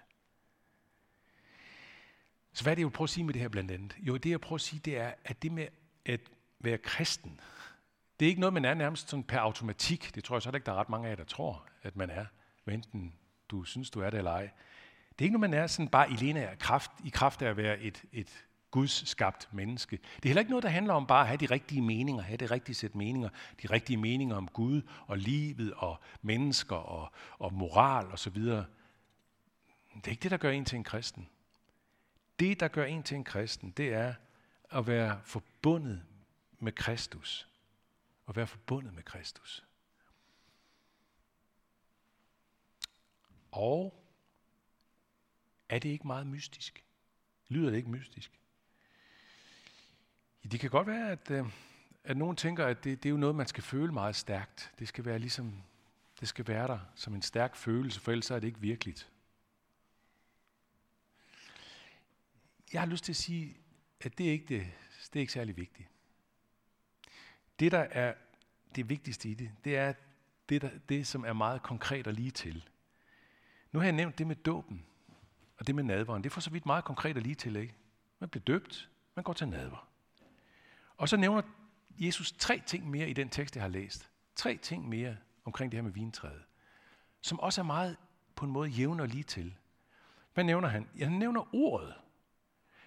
Så 2.53 2.63
hvad 2.63 2.73
er 2.73 2.75
det, 2.75 2.79
jeg 2.79 2.87
vil 2.87 2.93
prøve 2.93 3.05
at 3.05 3.09
sige 3.09 3.23
med 3.23 3.33
det 3.33 3.41
her 3.41 3.49
blandt 3.49 3.71
andet? 3.71 3.95
Jo, 3.99 4.17
det 4.17 4.29
jeg 4.29 4.41
prøver 4.41 4.55
at 4.55 4.61
sige, 4.61 4.79
det 4.79 4.97
er, 4.97 5.13
at 5.23 5.43
det 5.43 5.51
med 5.51 5.67
at 6.05 6.21
være 6.59 6.77
kristen, 6.77 7.39
det 8.19 8.25
er 8.25 8.29
ikke 8.29 8.41
noget, 8.41 8.53
man 8.53 8.65
er 8.65 8.73
nærmest 8.73 9.09
sådan 9.09 9.23
per 9.23 9.39
automatik. 9.39 10.15
Det 10.15 10.23
tror 10.23 10.35
jeg 10.35 10.41
så 10.41 10.51
ikke, 10.51 10.65
der 10.65 10.71
er 10.71 10.75
ret 10.75 10.89
mange 10.89 11.07
af 11.07 11.09
jer, 11.09 11.15
der 11.15 11.23
tror, 11.23 11.67
at 11.81 11.95
man 11.95 12.09
er. 12.09 12.25
Hvad 12.63 12.73
enten 12.73 13.13
du 13.49 13.63
synes, 13.63 13.89
du 13.89 14.01
er 14.01 14.09
det 14.09 14.17
eller 14.17 14.31
ej. 14.31 14.49
Det 15.09 15.21
er 15.21 15.23
ikke 15.25 15.37
noget, 15.39 15.51
man 15.51 15.59
er 15.59 15.67
sådan 15.67 15.89
bare 15.89 16.07
alene 16.07 16.49
af 16.49 16.59
kraft, 16.59 16.91
i 17.05 17.09
kraft 17.09 17.41
af 17.41 17.49
at 17.49 17.57
være 17.57 17.79
et, 17.79 18.03
et 18.11 18.47
Guds 18.71 19.09
skabt 19.09 19.49
menneske. 19.53 19.97
Det 20.15 20.25
er 20.25 20.29
heller 20.29 20.39
ikke 20.39 20.51
noget, 20.51 20.63
der 20.63 20.69
handler 20.69 20.93
om 20.93 21.07
bare 21.07 21.21
at 21.21 21.27
have 21.27 21.37
de 21.37 21.45
rigtige 21.45 21.81
meninger, 21.81 22.23
have 22.23 22.37
det 22.37 22.51
rigtige 22.51 22.75
sæt 22.75 22.95
meninger, 22.95 23.29
de 23.61 23.67
rigtige 23.67 23.97
meninger 23.97 24.35
om 24.35 24.47
Gud 24.47 24.81
og 25.07 25.17
livet 25.17 25.73
og 25.73 25.99
mennesker 26.21 26.75
og, 26.75 27.11
og 27.39 27.53
moral 27.53 28.05
osv. 28.05 28.41
Det 29.95 30.05
er 30.05 30.09
ikke 30.09 30.23
det, 30.23 30.31
der 30.31 30.37
gør 30.37 30.51
en 30.51 30.65
til 30.65 30.75
en 30.75 30.83
kristen. 30.83 31.29
Det, 32.39 32.59
der 32.59 32.67
gør 32.67 32.85
en 32.85 33.03
til 33.03 33.17
en 33.17 33.23
kristen, 33.23 33.71
det 33.71 33.93
er 33.93 34.13
at 34.71 34.87
være 34.87 35.19
forbundet 35.23 36.03
med 36.59 36.71
Kristus. 36.71 37.47
At 38.27 38.35
være 38.35 38.47
forbundet 38.47 38.93
med 38.93 39.03
Kristus. 39.03 39.66
Og 43.57 44.03
er 45.69 45.79
det 45.79 45.89
ikke 45.89 46.07
meget 46.07 46.27
mystisk? 46.27 46.83
Lyder 47.47 47.69
det 47.69 47.77
ikke 47.77 47.89
mystisk? 47.89 48.39
Ja, 50.43 50.49
det 50.49 50.59
kan 50.59 50.69
godt 50.69 50.87
være, 50.87 51.11
at, 51.11 51.31
øh, 51.31 51.45
at 52.03 52.17
nogen 52.17 52.35
tænker, 52.35 52.65
at 52.65 52.83
det, 52.83 53.03
det 53.03 53.09
er 53.09 53.11
jo 53.11 53.17
noget, 53.17 53.35
man 53.35 53.47
skal 53.47 53.63
føle 53.63 53.91
meget 53.91 54.15
stærkt. 54.15 54.73
Det 54.79 54.87
skal 54.87 55.05
være 55.05 55.19
ligesom, 55.19 55.63
det 56.19 56.27
skal 56.27 56.47
være 56.47 56.67
der 56.67 56.79
som 56.95 57.15
en 57.15 57.21
stærk 57.21 57.55
følelse, 57.55 57.99
for 57.99 58.11
ellers 58.11 58.31
er 58.31 58.39
det 58.39 58.47
ikke 58.47 58.61
virkeligt. 58.61 59.11
Jeg 62.73 62.81
har 62.81 62.87
lyst 62.87 63.03
til 63.03 63.11
at 63.11 63.15
sige, 63.15 63.57
at 63.99 64.17
det 64.17 64.27
er 64.27 64.31
ikke, 64.31 64.45
det, 64.45 64.67
det 65.13 65.19
er 65.19 65.21
ikke 65.21 65.33
særlig 65.33 65.57
vigtigt. 65.57 65.89
Det, 67.59 67.71
der 67.71 67.79
er 67.79 68.13
det 68.75 68.89
vigtigste 68.89 69.29
i 69.29 69.33
det, 69.33 69.51
det 69.63 69.77
er 69.77 69.93
det, 70.49 70.61
der, 70.61 70.69
det, 70.89 71.07
som 71.07 71.25
er 71.25 71.33
meget 71.33 71.63
konkret 71.63 72.07
og 72.07 72.13
lige 72.13 72.31
til. 72.31 72.69
Nu 73.77 73.81
har 73.81 73.85
jeg 73.85 73.95
nævnt 73.95 74.17
det 74.17 74.27
med 74.27 74.35
dåben, 74.35 74.85
og 75.57 75.67
det 75.67 75.75
med 75.75 75.83
nadveren. 75.83 76.23
Det 76.23 76.29
er 76.29 76.33
for 76.33 76.41
så 76.41 76.49
vidt 76.49 76.65
meget 76.65 76.83
konkret 76.83 77.15
og 77.15 77.21
lige 77.21 77.35
til, 77.35 77.55
ikke? 77.55 77.75
Man 78.19 78.29
bliver 78.29 78.43
døbt, 78.43 78.89
man 79.15 79.23
går 79.23 79.33
til 79.33 79.47
nadver. 79.47 79.87
Og 80.97 81.09
så 81.09 81.17
nævner 81.17 81.41
Jesus 81.99 82.31
tre 82.31 82.61
ting 82.65 82.89
mere 82.89 83.09
i 83.09 83.13
den 83.13 83.29
tekst, 83.29 83.55
jeg 83.55 83.63
har 83.63 83.69
læst. 83.69 84.09
Tre 84.35 84.57
ting 84.57 84.89
mere 84.89 85.17
omkring 85.45 85.71
det 85.71 85.77
her 85.77 85.83
med 85.83 85.91
vintræet, 85.91 86.43
som 87.21 87.39
også 87.39 87.61
er 87.61 87.65
meget 87.65 87.97
på 88.35 88.45
en 88.45 88.51
måde 88.51 88.69
jævn 88.69 88.99
og 88.99 89.07
lige 89.07 89.23
til. 89.23 89.53
Hvad 90.33 90.43
nævner 90.43 90.67
han? 90.67 90.87
Ja, 90.99 91.03
han 91.03 91.19
nævner 91.19 91.55
ordet. 91.55 91.93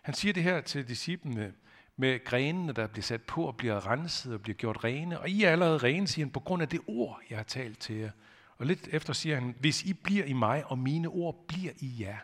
Han 0.02 0.14
siger 0.14 0.32
det 0.32 0.42
her 0.42 0.61
til 0.61 0.88
disciplene 0.88 1.54
med 1.97 2.25
grenene, 2.25 2.73
der 2.73 2.87
bliver 2.87 3.02
sat 3.02 3.23
på 3.23 3.47
og 3.47 3.56
bliver 3.56 3.87
renset 3.87 4.35
og 4.35 4.42
bliver 4.42 4.56
gjort 4.56 4.85
rene. 4.85 5.20
Og 5.20 5.30
I 5.30 5.42
er 5.42 5.50
allerede 5.50 5.78
rene, 5.78 6.09
siger 6.09 6.26
han, 6.26 6.32
på 6.32 6.40
grund 6.40 6.62
af 6.62 6.68
det 6.68 6.80
ord, 6.87 7.20
jeg 7.30 7.38
har 7.38 7.44
talt 7.44 7.78
til 7.78 7.97
jer. 7.97 8.11
Og 8.60 8.66
lidt 8.66 8.88
efter 8.88 9.12
siger 9.12 9.34
han, 9.34 9.54
hvis 9.60 9.84
I 9.84 9.92
bliver 9.92 10.24
i 10.24 10.32
mig, 10.32 10.66
og 10.66 10.78
mine 10.78 11.08
ord 11.08 11.44
bliver 11.48 11.72
i 11.76 12.02
jer. 12.02 12.18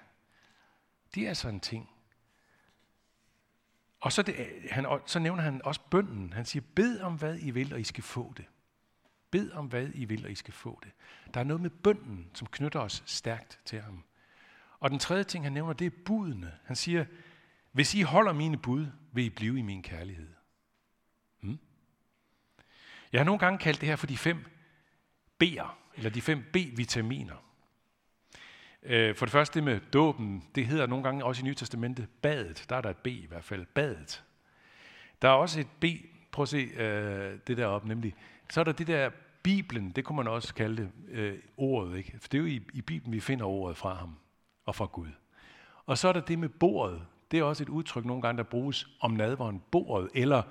Det 1.14 1.22
er 1.22 1.28
altså 1.28 1.48
en 1.48 1.60
ting. 1.60 1.90
Og 4.00 4.12
så, 4.12 4.22
det, 4.22 4.34
han, 4.70 4.86
så 5.06 5.18
nævner 5.18 5.42
han 5.42 5.62
også 5.64 5.80
bønden. 5.90 6.32
Han 6.32 6.44
siger, 6.44 6.62
bed 6.74 7.00
om 7.00 7.14
hvad 7.14 7.38
I 7.40 7.50
vil, 7.50 7.74
og 7.74 7.80
I 7.80 7.84
skal 7.84 8.04
få 8.04 8.32
det. 8.36 8.44
Bed 9.30 9.50
om 9.50 9.66
hvad 9.66 9.88
I 9.94 10.04
vil, 10.04 10.24
og 10.24 10.30
I 10.30 10.34
skal 10.34 10.54
få 10.54 10.80
det. 10.82 10.92
Der 11.34 11.40
er 11.40 11.44
noget 11.44 11.60
med 11.60 11.70
bønden, 11.70 12.30
som 12.34 12.46
knytter 12.46 12.80
os 12.80 13.02
stærkt 13.06 13.60
til 13.64 13.80
ham. 13.80 14.04
Og 14.78 14.90
den 14.90 14.98
tredje 14.98 15.24
ting, 15.24 15.44
han 15.44 15.52
nævner, 15.52 15.72
det 15.72 15.86
er 15.86 16.04
budene. 16.04 16.58
Han 16.64 16.76
siger, 16.76 17.04
hvis 17.72 17.94
I 17.94 18.02
holder 18.02 18.32
mine 18.32 18.58
bud, 18.58 18.86
vil 19.12 19.24
I 19.24 19.30
blive 19.30 19.58
i 19.58 19.62
min 19.62 19.82
kærlighed. 19.82 20.34
Hmm? 21.40 21.58
Jeg 23.12 23.20
har 23.20 23.24
nogle 23.24 23.38
gange 23.38 23.58
kaldt 23.58 23.80
det 23.80 23.88
her 23.88 23.96
for 23.96 24.06
de 24.06 24.18
fem 24.18 24.44
B'er, 25.44 25.85
eller 25.96 26.10
de 26.10 26.22
fem 26.22 26.44
B-vitaminer. 26.52 27.34
Øh, 28.82 29.16
for 29.16 29.26
det 29.26 29.32
første 29.32 29.54
det 29.54 29.64
med 29.64 29.80
dåben, 29.92 30.44
det 30.54 30.66
hedder 30.66 30.86
nogle 30.86 31.04
gange 31.04 31.24
også 31.24 31.42
i 31.42 31.44
Nye 31.44 31.54
Testamentet 31.54 32.08
badet. 32.22 32.66
Der 32.68 32.76
er 32.76 32.80
der 32.80 32.90
et 32.90 32.96
B 32.96 33.06
i 33.06 33.26
hvert 33.28 33.44
fald, 33.44 33.66
badet. 33.74 34.24
Der 35.22 35.28
er 35.28 35.32
også 35.32 35.60
et 35.60 35.68
B, 35.80 35.84
prøv 36.32 36.42
at 36.42 36.48
se 36.48 36.56
øh, 36.56 37.38
det 37.46 37.56
der 37.56 37.66
op, 37.66 37.84
nemlig, 37.84 38.14
så 38.50 38.60
er 38.60 38.64
der 38.64 38.72
det 38.72 38.86
der 38.86 39.10
Bibelen, 39.42 39.90
det 39.90 40.04
kunne 40.04 40.16
man 40.16 40.28
også 40.28 40.54
kalde 40.54 40.82
det, 40.82 40.90
øh, 41.10 41.38
ordet, 41.56 41.98
ikke? 41.98 42.18
For 42.20 42.28
det 42.28 42.38
er 42.38 42.42
jo 42.42 42.46
i, 42.46 42.62
i 42.72 42.80
Bibelen, 42.80 43.12
vi 43.12 43.20
finder 43.20 43.44
ordet 43.44 43.76
fra 43.76 43.94
ham 43.94 44.16
og 44.64 44.74
fra 44.74 44.84
Gud. 44.84 45.08
Og 45.86 45.98
så 45.98 46.08
er 46.08 46.12
der 46.12 46.20
det 46.20 46.38
med 46.38 46.48
bordet. 46.48 47.02
Det 47.30 47.38
er 47.38 47.42
også 47.42 47.62
et 47.62 47.68
udtryk 47.68 48.04
nogle 48.04 48.22
gange, 48.22 48.38
der 48.38 48.42
bruges 48.44 48.88
om 49.00 49.10
nadveren 49.10 49.62
bordet, 49.70 50.10
eller 50.14 50.42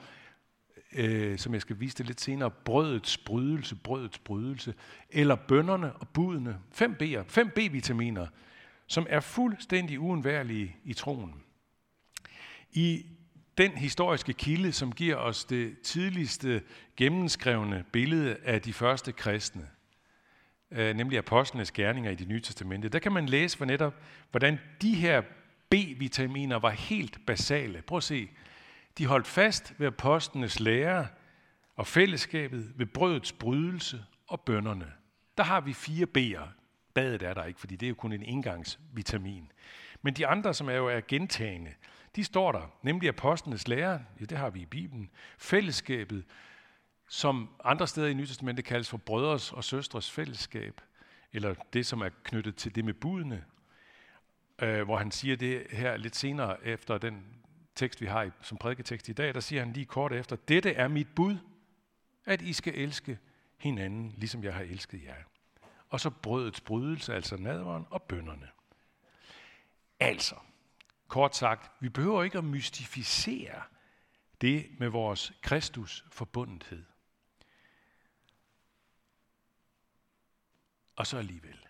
øh, 0.96 1.38
som 1.38 1.54
jeg 1.54 1.62
skal 1.62 1.80
vise 1.80 1.98
det 1.98 2.06
lidt 2.06 2.22
senere, 2.22 2.52
brødets 2.52 3.18
brydelse, 3.18 3.76
brødets 3.76 4.20
brydelse, 4.20 4.74
eller 5.10 5.36
bønderne 5.36 5.94
og 5.94 6.08
budene. 6.08 6.58
Fem 6.72 6.96
B'er, 7.02 7.24
fem 7.28 7.50
B-vitaminer, 7.50 8.28
som 8.88 9.08
er 9.10 9.20
fuldstændig 9.20 10.00
uundværlige 10.00 10.76
i 10.84 10.94
troen. 10.94 11.34
I 12.72 13.06
den 13.58 13.72
historiske 13.72 14.34
kilde, 14.34 14.72
som 14.72 14.92
giver 14.92 15.16
os 15.16 15.46
det 15.46 15.80
tidligste 15.80 16.62
gennemskrevne 16.98 17.86
billede 17.92 18.38
af 18.44 18.62
de 18.62 18.74
første 18.74 19.12
kristne, 19.12 19.68
øh, 20.72 20.96
nemlig 20.96 21.18
apostlenes 21.18 21.72
gerninger 21.72 22.12
i 22.12 22.16
det 22.16 22.28
nye 22.28 22.42
testamente, 22.42 22.90
der 22.90 23.00
kan 23.00 23.12
man 23.12 23.26
læse 23.26 23.58
for 23.58 23.66
netop, 23.66 23.94
hvordan 24.32 24.60
de 24.82 24.96
her 24.96 25.22
B-vitaminer 25.70 26.60
var 26.60 26.70
helt 26.70 27.26
basale. 27.26 27.82
Prøv 27.82 27.98
at 27.98 28.04
se, 28.04 28.30
de 28.98 29.06
holdt 29.06 29.28
fast 29.28 29.74
ved 29.78 29.88
apostlenes 29.88 30.60
lære 30.60 31.08
og 31.76 31.88
fællesskabet, 31.88 32.72
ved 32.76 32.86
brødets 32.86 33.32
brydelse 33.32 34.06
og 34.28 34.42
bønderne. 34.42 34.92
Der 35.38 35.44
har 35.44 35.62
vi 35.62 35.74
fire 35.74 36.08
B'er. 36.18 36.48
Badet 36.94 37.24
er 37.24 37.34
der 37.34 37.44
ikke, 37.44 37.60
fordi 37.60 37.76
det 37.76 37.86
er 37.86 37.90
jo 37.90 37.96
kun 37.96 38.14
en 38.14 38.24
engangsvitamin. 38.24 39.52
Men 40.02 40.14
de 40.14 40.28
andre, 40.28 40.54
som 40.54 40.70
er 40.70 40.74
jo 40.74 40.88
er 40.88 41.02
gentagende, 41.08 41.72
de 42.16 42.24
står 42.24 42.52
der, 42.52 42.72
nemlig 42.84 43.10
apostlenes 43.10 43.68
lære, 43.68 44.04
ja, 44.20 44.26
det 44.26 44.38
har 44.38 44.50
vi 44.50 44.62
i 44.62 44.66
Bibelen, 44.66 45.10
fællesskabet, 45.38 46.26
som 47.08 47.50
andre 47.64 47.88
steder 47.88 48.08
i 48.08 48.14
Nytestamentet 48.14 48.66
kaldes 48.66 48.90
for 48.90 48.98
brødres 48.98 49.54
og 49.54 49.64
søstres 49.64 50.12
fællesskab, 50.12 50.82
eller 51.34 51.56
det, 51.74 51.86
som 51.86 52.02
er 52.02 52.10
knyttet 52.24 52.56
til 52.56 52.76
det 52.76 52.86
med 52.86 52.94
budene, 52.94 53.44
øh, 54.62 54.84
hvor 54.84 54.98
han 54.98 55.12
siger 55.12 55.36
det 55.36 55.68
her 55.72 55.98
lidt 55.98 56.16
senere 56.16 56.66
efter 56.66 56.98
den 56.98 57.26
tekst, 57.76 58.02
vi 58.02 58.06
har 58.06 58.32
som 58.42 58.58
prædiketekst 58.58 59.10
i 59.10 59.14
dag, 59.14 59.34
der 59.34 59.40
siger 59.40 59.64
han 59.64 59.74
lige 59.74 59.86
kort 59.86 60.14
efter, 60.14 60.36
dette 60.36 60.74
er 60.74 60.88
mit 60.88 61.08
bud, 61.16 61.38
at 62.26 62.42
I 62.42 62.54
skal 62.54 62.76
elske 62.76 63.20
hinanden, 63.58 64.14
ligesom 64.18 64.44
jeg 64.44 64.54
har 64.54 64.62
elsket 64.62 65.04
jer. 65.04 65.16
Og 65.90 66.00
så 66.00 66.10
brødets 66.10 66.62
brydelse, 66.62 67.14
altså 67.14 67.38
nadveren 67.38 67.86
og 67.90 68.02
bønderne. 68.02 68.50
Altså, 70.00 70.36
kort 71.08 71.36
sagt, 71.36 71.72
vi 71.80 71.90
behøver 71.90 72.24
ikke 72.24 72.38
at 72.38 72.44
mystificere 72.44 73.64
det 74.42 74.70
med 74.80 74.88
vores 74.88 75.34
Kristus 75.42 76.06
forbundethed. 76.12 76.86
Og 80.96 81.08
så 81.08 81.18
alligevel, 81.18 81.68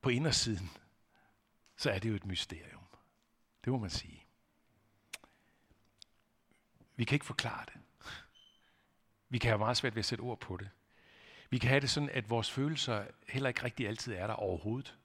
på 0.00 0.08
indersiden, 0.08 0.70
så 1.76 1.90
er 1.90 1.98
det 1.98 2.08
jo 2.08 2.14
et 2.14 2.26
mysterium. 2.26 2.84
Det 3.64 3.72
må 3.72 3.78
man 3.78 3.90
sige. 3.90 4.23
Vi 6.96 7.04
kan 7.04 7.16
ikke 7.16 7.26
forklare 7.26 7.64
det. 7.66 7.80
Vi 9.28 9.38
kan 9.38 9.48
have 9.48 9.58
meget 9.58 9.76
svært 9.76 9.94
ved 9.94 10.00
at 10.00 10.04
sætte 10.04 10.22
ord 10.22 10.40
på 10.40 10.56
det. 10.56 10.70
Vi 11.50 11.58
kan 11.58 11.68
have 11.68 11.80
det 11.80 11.90
sådan, 11.90 12.10
at 12.10 12.30
vores 12.30 12.50
følelser 12.50 13.04
heller 13.28 13.48
ikke 13.48 13.64
rigtig 13.64 13.88
altid 13.88 14.14
er 14.14 14.26
der 14.26 14.34
overhovedet. 14.34 14.98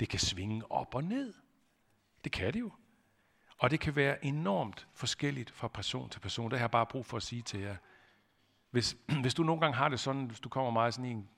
Det 0.00 0.08
kan 0.08 0.18
svinge 0.18 0.72
op 0.72 0.94
og 0.94 1.04
ned. 1.04 1.34
Det 2.24 2.32
kan 2.32 2.52
det 2.52 2.60
jo. 2.60 2.72
Og 3.58 3.70
det 3.70 3.80
kan 3.80 3.96
være 3.96 4.24
enormt 4.24 4.88
forskelligt 4.94 5.50
fra 5.50 5.68
person 5.68 6.10
til 6.10 6.20
person. 6.20 6.50
Det 6.50 6.58
har 6.58 6.64
jeg 6.64 6.70
bare 6.70 6.86
brug 6.86 7.06
for 7.06 7.16
at 7.16 7.22
sige 7.22 7.42
til 7.42 7.60
jer. 7.60 7.76
Hvis, 8.70 8.96
hvis 9.22 9.34
du 9.34 9.42
nogle 9.42 9.60
gange 9.60 9.76
har 9.76 9.88
det 9.88 10.00
sådan, 10.00 10.24
hvis 10.24 10.40
du 10.40 10.48
kommer 10.48 10.70
meget 10.70 10.94
sådan 10.94 11.10
i 11.10 11.10
en 11.10 11.28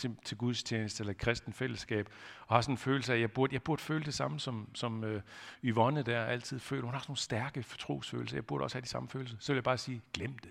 til, 0.00 0.16
til 0.24 0.36
gudstjeneste 0.36 1.02
eller 1.02 1.12
kristen 1.12 1.52
fællesskab, 1.52 2.08
og 2.46 2.56
har 2.56 2.60
sådan 2.60 2.72
en 2.72 2.78
følelse 2.78 3.12
af, 3.12 3.16
at 3.16 3.20
jeg 3.20 3.32
burde, 3.32 3.54
jeg 3.54 3.62
burde 3.62 3.82
føle 3.82 4.04
det 4.04 4.14
samme, 4.14 4.40
som, 4.40 4.68
som 4.74 5.04
øh, 5.04 5.22
Yvonne 5.64 6.02
der 6.02 6.24
altid 6.24 6.58
føler. 6.58 6.84
Hun 6.84 6.92
har 6.92 7.00
sådan 7.00 7.10
nogle 7.10 7.18
stærke 7.18 7.62
trosfølelser. 7.62 8.36
Jeg 8.36 8.46
burde 8.46 8.64
også 8.64 8.76
have 8.76 8.82
de 8.82 8.88
samme 8.88 9.08
følelser. 9.08 9.36
Så 9.40 9.52
vil 9.52 9.56
jeg 9.56 9.64
bare 9.64 9.78
sige, 9.78 10.02
glem 10.12 10.38
det. 10.38 10.50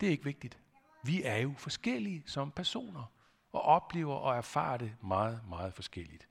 Det 0.00 0.06
er 0.06 0.10
ikke 0.10 0.24
vigtigt. 0.24 0.58
Vi 1.02 1.22
er 1.22 1.36
jo 1.36 1.54
forskellige 1.58 2.22
som 2.26 2.50
personer, 2.50 3.12
og 3.52 3.62
oplever 3.62 4.14
og 4.14 4.36
erfarer 4.36 4.76
det 4.76 4.92
meget, 5.02 5.40
meget 5.48 5.74
forskelligt. 5.74 6.28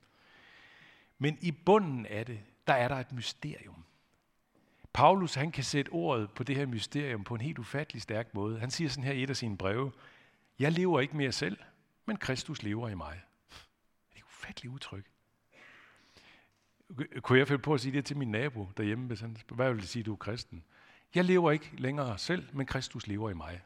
Men 1.18 1.38
i 1.40 1.52
bunden 1.52 2.06
af 2.06 2.26
det, 2.26 2.40
der 2.66 2.74
er 2.74 2.88
der 2.88 2.96
et 2.96 3.12
mysterium. 3.12 3.84
Paulus 4.92 5.34
han 5.34 5.52
kan 5.52 5.64
sætte 5.64 5.90
ordet 5.90 6.30
på 6.30 6.44
det 6.44 6.56
her 6.56 6.66
mysterium 6.66 7.24
på 7.24 7.34
en 7.34 7.40
helt 7.40 7.58
ufattelig 7.58 8.02
stærk 8.02 8.34
måde. 8.34 8.60
Han 8.60 8.70
siger 8.70 8.90
sådan 8.90 9.04
her 9.04 9.12
i 9.12 9.22
et 9.22 9.30
af 9.30 9.36
sine 9.36 9.56
breve, 9.56 9.92
jeg 10.58 10.72
lever 10.72 11.00
ikke 11.00 11.16
mere 11.16 11.32
selv, 11.32 11.58
men 12.06 12.16
Kristus 12.16 12.62
lever 12.62 12.88
i 12.88 12.94
mig. 12.94 13.22
Det 14.08 14.14
er 14.14 14.18
et 14.18 14.24
ufatteligt 14.24 14.74
udtryk. 14.74 15.04
Kunne 17.20 17.38
jeg 17.38 17.48
finde 17.48 17.62
på 17.62 17.74
at 17.74 17.80
sige 17.80 17.92
det 17.92 18.04
til 18.04 18.16
min 18.16 18.30
nabo 18.30 18.70
derhjemme, 18.76 19.06
hvis 19.06 19.20
han, 19.20 19.36
hvad 19.48 19.72
vil 19.72 19.80
det 19.80 19.88
sige, 19.88 20.02
du 20.02 20.12
er 20.12 20.16
kristen? 20.16 20.64
Jeg 21.14 21.24
lever 21.24 21.50
ikke 21.50 21.70
længere 21.78 22.18
selv, 22.18 22.48
men 22.52 22.66
Kristus 22.66 23.06
lever 23.06 23.30
i 23.30 23.34
mig. 23.34 23.52
Jeg 23.52 23.62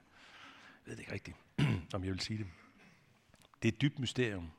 ved 0.85 0.93
det 0.93 1.01
ikke 1.01 1.13
rigtigt, 1.13 1.37
om 1.95 2.05
jeg 2.05 2.13
vil 2.13 2.21
sige 2.21 2.39
det. 2.39 2.47
Det 3.63 3.69
er 3.69 3.73
et 3.73 3.81
dybt 3.81 3.99
mysterium. 3.99 4.51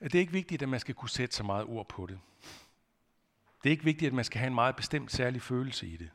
Det 0.00 0.14
er 0.14 0.18
ikke 0.18 0.32
vigtigt, 0.32 0.62
at 0.62 0.68
man 0.68 0.80
skal 0.80 0.94
kunne 0.94 1.10
sætte 1.10 1.36
så 1.36 1.42
meget 1.42 1.64
ord 1.64 1.88
på 1.88 2.06
det. 2.06 2.20
Det 3.62 3.68
er 3.68 3.70
ikke 3.70 3.84
vigtigt, 3.84 4.06
at 4.06 4.14
man 4.14 4.24
skal 4.24 4.38
have 4.38 4.46
en 4.46 4.54
meget 4.54 4.76
bestemt 4.76 5.12
særlig 5.12 5.42
følelse 5.42 5.86
i 5.86 5.96
det. 5.96 6.10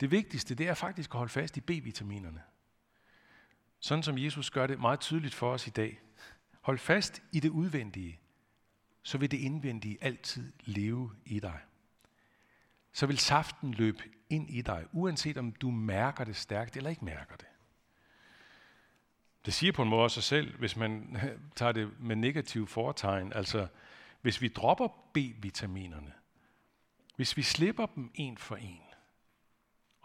Det 0.00 0.10
vigtigste, 0.10 0.54
det 0.54 0.68
er 0.68 0.74
faktisk 0.74 1.10
at 1.10 1.18
holde 1.18 1.32
fast 1.32 1.56
i 1.56 1.60
B-vitaminerne. 1.60 2.42
Sådan 3.80 4.02
som 4.02 4.18
Jesus 4.18 4.50
gør 4.50 4.66
det 4.66 4.80
meget 4.80 5.00
tydeligt 5.00 5.34
for 5.34 5.52
os 5.52 5.66
i 5.66 5.70
dag. 5.70 6.00
Hold 6.60 6.78
fast 6.78 7.22
i 7.32 7.40
det 7.40 7.48
udvendige, 7.48 8.20
så 9.02 9.18
vil 9.18 9.30
det 9.30 9.38
indvendige 9.38 9.98
altid 10.00 10.52
leve 10.60 11.10
i 11.24 11.40
dig. 11.40 11.60
Så 12.92 13.06
vil 13.06 13.18
saften 13.18 13.74
løbe 13.74 14.02
ind 14.30 14.50
i 14.50 14.62
dig, 14.62 14.86
uanset 14.92 15.38
om 15.38 15.52
du 15.52 15.70
mærker 15.70 16.24
det 16.24 16.36
stærkt 16.36 16.76
eller 16.76 16.90
ikke 16.90 17.04
mærker 17.04 17.36
det. 17.36 17.46
Det 19.46 19.54
siger 19.54 19.72
på 19.72 19.82
en 19.82 19.88
måde 19.88 20.10
sig 20.10 20.22
selv, 20.22 20.58
hvis 20.58 20.76
man 20.76 21.16
tager 21.56 21.72
det 21.72 22.00
med 22.00 22.16
negativ 22.16 22.66
foretegn. 22.66 23.32
Altså, 23.32 23.68
hvis 24.22 24.42
vi 24.42 24.48
dropper 24.48 24.88
B-vitaminerne, 25.14 26.12
hvis 27.16 27.36
vi 27.36 27.42
slipper 27.42 27.86
dem 27.86 28.10
en 28.14 28.38
for 28.38 28.56
en, 28.56 28.85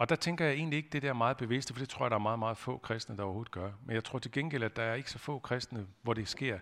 og 0.01 0.09
der 0.09 0.15
tænker 0.15 0.45
jeg 0.45 0.53
egentlig 0.53 0.77
ikke 0.77 0.89
det 0.89 1.01
der 1.01 1.13
meget 1.13 1.37
bevidste, 1.37 1.73
for 1.73 1.79
det 1.79 1.89
tror 1.89 2.05
jeg, 2.05 2.11
der 2.11 2.17
er 2.17 2.21
meget, 2.21 2.39
meget 2.39 2.57
få 2.57 2.77
kristne, 2.77 3.17
der 3.17 3.23
overhovedet 3.23 3.51
gør. 3.51 3.71
Men 3.85 3.93
jeg 3.93 4.03
tror 4.03 4.19
til 4.19 4.31
gengæld, 4.31 4.63
at 4.63 4.75
der 4.75 4.83
er 4.83 4.93
ikke 4.93 5.11
så 5.11 5.17
få 5.17 5.39
kristne, 5.39 5.87
hvor 6.01 6.13
det 6.13 6.27
sker, 6.27 6.59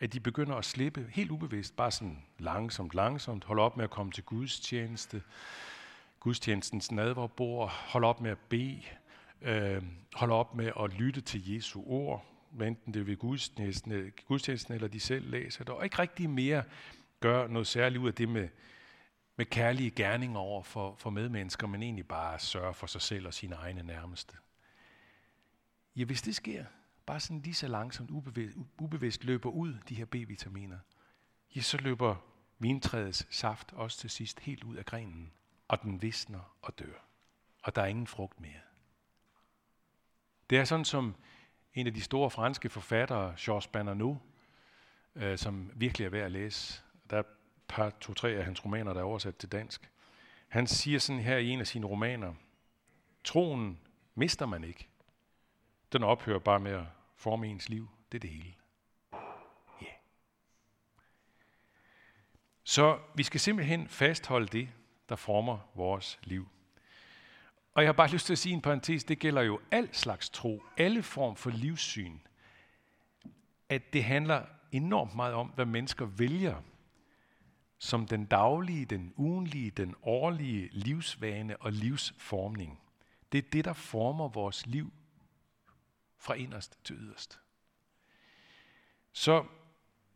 at 0.00 0.12
de 0.12 0.20
begynder 0.20 0.56
at 0.56 0.64
slippe 0.64 1.06
helt 1.10 1.30
ubevidst, 1.30 1.76
bare 1.76 1.90
sådan 1.90 2.22
langsomt, 2.38 2.94
langsomt, 2.94 3.44
holde 3.44 3.62
op 3.62 3.76
med 3.76 3.84
at 3.84 3.90
komme 3.90 4.12
til 4.12 4.24
gudstjeneste, 4.24 5.22
gudstjenestens 6.20 6.92
nadverbord, 6.92 7.70
holde 7.70 8.06
op 8.06 8.20
med 8.20 8.30
at 8.30 8.38
bede, 8.48 8.82
øh, 9.42 9.82
holde 10.14 10.34
op 10.34 10.54
med 10.54 10.72
at 10.80 10.92
lytte 10.92 11.20
til 11.20 11.54
Jesu 11.54 11.82
ord, 11.86 12.24
enten 12.52 12.94
det 12.94 13.00
er 13.00 13.04
ved 13.04 13.16
gudstjenesten, 13.16 14.12
gudstjenesten 14.26 14.74
eller 14.74 14.88
de 14.88 15.00
selv 15.00 15.30
læser 15.30 15.64
det, 15.64 15.74
og 15.74 15.84
ikke 15.84 15.98
rigtig 15.98 16.30
mere 16.30 16.62
gør 17.20 17.46
noget 17.46 17.66
særligt 17.66 18.02
ud 18.02 18.08
af 18.08 18.14
det 18.14 18.28
med 18.28 18.48
med 19.36 19.46
kærlige 19.46 19.90
gerninger 19.90 20.38
over 20.38 20.62
for, 20.62 20.94
for 20.94 21.10
medmennesker, 21.10 21.66
men 21.66 21.82
egentlig 21.82 22.08
bare 22.08 22.38
sørge 22.38 22.74
for 22.74 22.86
sig 22.86 23.00
selv 23.00 23.26
og 23.26 23.34
sine 23.34 23.54
egne 23.54 23.82
nærmeste. 23.82 24.36
Ja, 25.96 26.04
hvis 26.04 26.22
det 26.22 26.36
sker, 26.36 26.64
bare 27.06 27.20
sådan 27.20 27.40
lige 27.40 27.54
så 27.54 27.68
langsomt, 27.68 28.10
ubevidst, 28.10 28.56
ubevidst 28.80 29.24
løber 29.24 29.50
ud 29.50 29.74
de 29.88 29.94
her 29.94 30.04
B-vitaminer, 30.04 30.78
ja, 31.56 31.60
så 31.60 31.78
løber 31.78 32.16
vintræets 32.58 33.26
saft 33.30 33.72
også 33.72 33.98
til 33.98 34.10
sidst 34.10 34.40
helt 34.40 34.64
ud 34.64 34.76
af 34.76 34.84
grenen, 34.84 35.32
og 35.68 35.82
den 35.82 36.02
visner 36.02 36.56
og 36.62 36.78
dør. 36.78 37.06
Og 37.62 37.74
der 37.74 37.82
er 37.82 37.86
ingen 37.86 38.06
frugt 38.06 38.40
mere. 38.40 38.60
Det 40.50 40.58
er 40.58 40.64
sådan 40.64 40.84
som 40.84 41.14
en 41.74 41.86
af 41.86 41.94
de 41.94 42.00
store 42.00 42.30
franske 42.30 42.68
forfattere, 42.68 43.34
Georges 43.38 43.66
Bernanou, 43.66 44.20
øh, 45.14 45.38
som 45.38 45.70
virkelig 45.74 46.04
er 46.04 46.10
værd 46.10 46.24
at 46.24 46.32
læse. 46.32 46.82
Der 47.10 47.22
par, 47.74 47.90
to, 47.90 48.14
tre 48.14 48.28
af 48.28 48.44
hans 48.44 48.64
romaner, 48.64 48.92
der 48.92 49.00
er 49.00 49.04
oversat 49.04 49.36
til 49.36 49.52
dansk. 49.52 49.90
Han 50.48 50.66
siger 50.66 50.98
sådan 50.98 51.22
her 51.22 51.36
i 51.36 51.48
en 51.48 51.60
af 51.60 51.66
sine 51.66 51.86
romaner, 51.86 52.34
troen 53.24 53.80
mister 54.14 54.46
man 54.46 54.64
ikke. 54.64 54.88
Den 55.92 56.02
ophører 56.02 56.38
bare 56.38 56.60
med 56.60 56.72
at 56.72 56.84
forme 57.16 57.46
ens 57.46 57.68
liv. 57.68 57.88
Det 58.12 58.18
er 58.18 58.20
det 58.20 58.30
hele. 58.30 58.54
Ja. 59.12 59.86
Yeah. 59.86 59.94
Så 62.64 62.98
vi 63.14 63.22
skal 63.22 63.40
simpelthen 63.40 63.88
fastholde 63.88 64.46
det, 64.46 64.68
der 65.08 65.16
former 65.16 65.58
vores 65.74 66.18
liv. 66.22 66.48
Og 67.74 67.82
jeg 67.82 67.88
har 67.88 67.92
bare 67.92 68.10
lyst 68.10 68.26
til 68.26 68.34
at 68.34 68.38
sige 68.38 68.52
en 68.52 68.62
parentes, 68.62 69.04
det 69.04 69.18
gælder 69.18 69.42
jo 69.42 69.60
al 69.70 69.88
slags 69.94 70.30
tro, 70.30 70.64
alle 70.76 71.02
form 71.02 71.36
for 71.36 71.50
livssyn, 71.50 72.18
at 73.68 73.92
det 73.92 74.04
handler 74.04 74.46
enormt 74.72 75.14
meget 75.14 75.34
om, 75.34 75.46
hvad 75.46 75.66
mennesker 75.66 76.04
vælger 76.04 76.62
som 77.84 78.06
den 78.06 78.24
daglige, 78.24 78.86
den 78.86 79.12
ugenlige, 79.16 79.70
den 79.70 79.94
årlige 80.02 80.68
livsvane 80.72 81.56
og 81.56 81.72
livsformning. 81.72 82.80
Det 83.32 83.38
er 83.38 83.50
det, 83.52 83.64
der 83.64 83.72
former 83.72 84.28
vores 84.28 84.66
liv 84.66 84.92
fra 86.18 86.34
inderst 86.34 86.84
til 86.84 86.96
yderst. 86.96 87.40
Så 89.12 89.44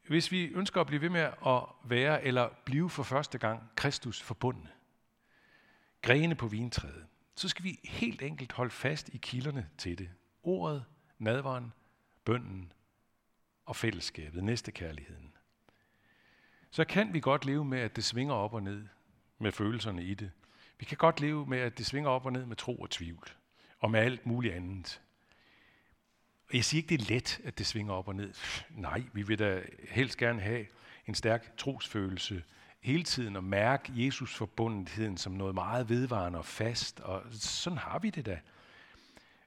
hvis 0.06 0.32
vi 0.32 0.44
ønsker 0.44 0.80
at 0.80 0.86
blive 0.86 1.00
ved 1.00 1.10
med 1.10 1.20
at 1.46 1.62
være 1.84 2.24
eller 2.24 2.48
blive 2.64 2.90
for 2.90 3.02
første 3.02 3.38
gang 3.38 3.70
Kristus 3.76 4.22
forbundne, 4.22 4.70
grene 6.02 6.34
på 6.34 6.46
vintræet, 6.46 7.06
så 7.34 7.48
skal 7.48 7.64
vi 7.64 7.80
helt 7.84 8.22
enkelt 8.22 8.52
holde 8.52 8.70
fast 8.70 9.08
i 9.08 9.16
kilderne 9.16 9.70
til 9.78 9.98
det. 9.98 10.10
Ordet, 10.42 10.84
nadvaren, 11.18 11.72
bønden 12.24 12.72
og 13.64 13.76
fællesskabet, 13.76 14.44
næstekærligheden. 14.44 15.37
Så 16.70 16.84
kan 16.84 17.12
vi 17.12 17.20
godt 17.20 17.44
leve 17.44 17.64
med, 17.64 17.78
at 17.78 17.96
det 17.96 18.04
svinger 18.04 18.34
op 18.34 18.54
og 18.54 18.62
ned 18.62 18.86
med 19.38 19.52
følelserne 19.52 20.02
i 20.02 20.14
det. 20.14 20.30
Vi 20.78 20.84
kan 20.84 20.96
godt 20.96 21.20
leve 21.20 21.46
med, 21.46 21.58
at 21.58 21.78
det 21.78 21.86
svinger 21.86 22.10
op 22.10 22.26
og 22.26 22.32
ned 22.32 22.46
med 22.46 22.56
tro 22.56 22.76
og 22.76 22.90
tvivl, 22.90 23.28
og 23.78 23.90
med 23.90 24.00
alt 24.00 24.26
muligt 24.26 24.54
andet. 24.54 25.00
Og 26.48 26.54
jeg 26.54 26.64
siger 26.64 26.82
ikke, 26.82 26.88
det 26.88 27.00
er 27.00 27.14
let, 27.14 27.40
at 27.44 27.58
det 27.58 27.66
svinger 27.66 27.92
op 27.92 28.08
og 28.08 28.16
ned. 28.16 28.34
Nej, 28.70 29.02
vi 29.12 29.22
vil 29.22 29.38
da 29.38 29.62
helst 29.88 30.16
gerne 30.16 30.40
have 30.40 30.66
en 31.06 31.14
stærk 31.14 31.56
trosfølelse 31.56 32.42
hele 32.80 33.02
tiden 33.02 33.36
og 33.36 33.44
mærke 33.44 33.92
Jesus 33.96 34.34
forbundetheden 34.34 35.16
som 35.16 35.32
noget 35.32 35.54
meget 35.54 35.88
vedvarende 35.88 36.38
og 36.38 36.44
fast, 36.44 37.00
og 37.00 37.22
sådan 37.30 37.78
har 37.78 37.98
vi 37.98 38.10
det 38.10 38.26
da. 38.26 38.40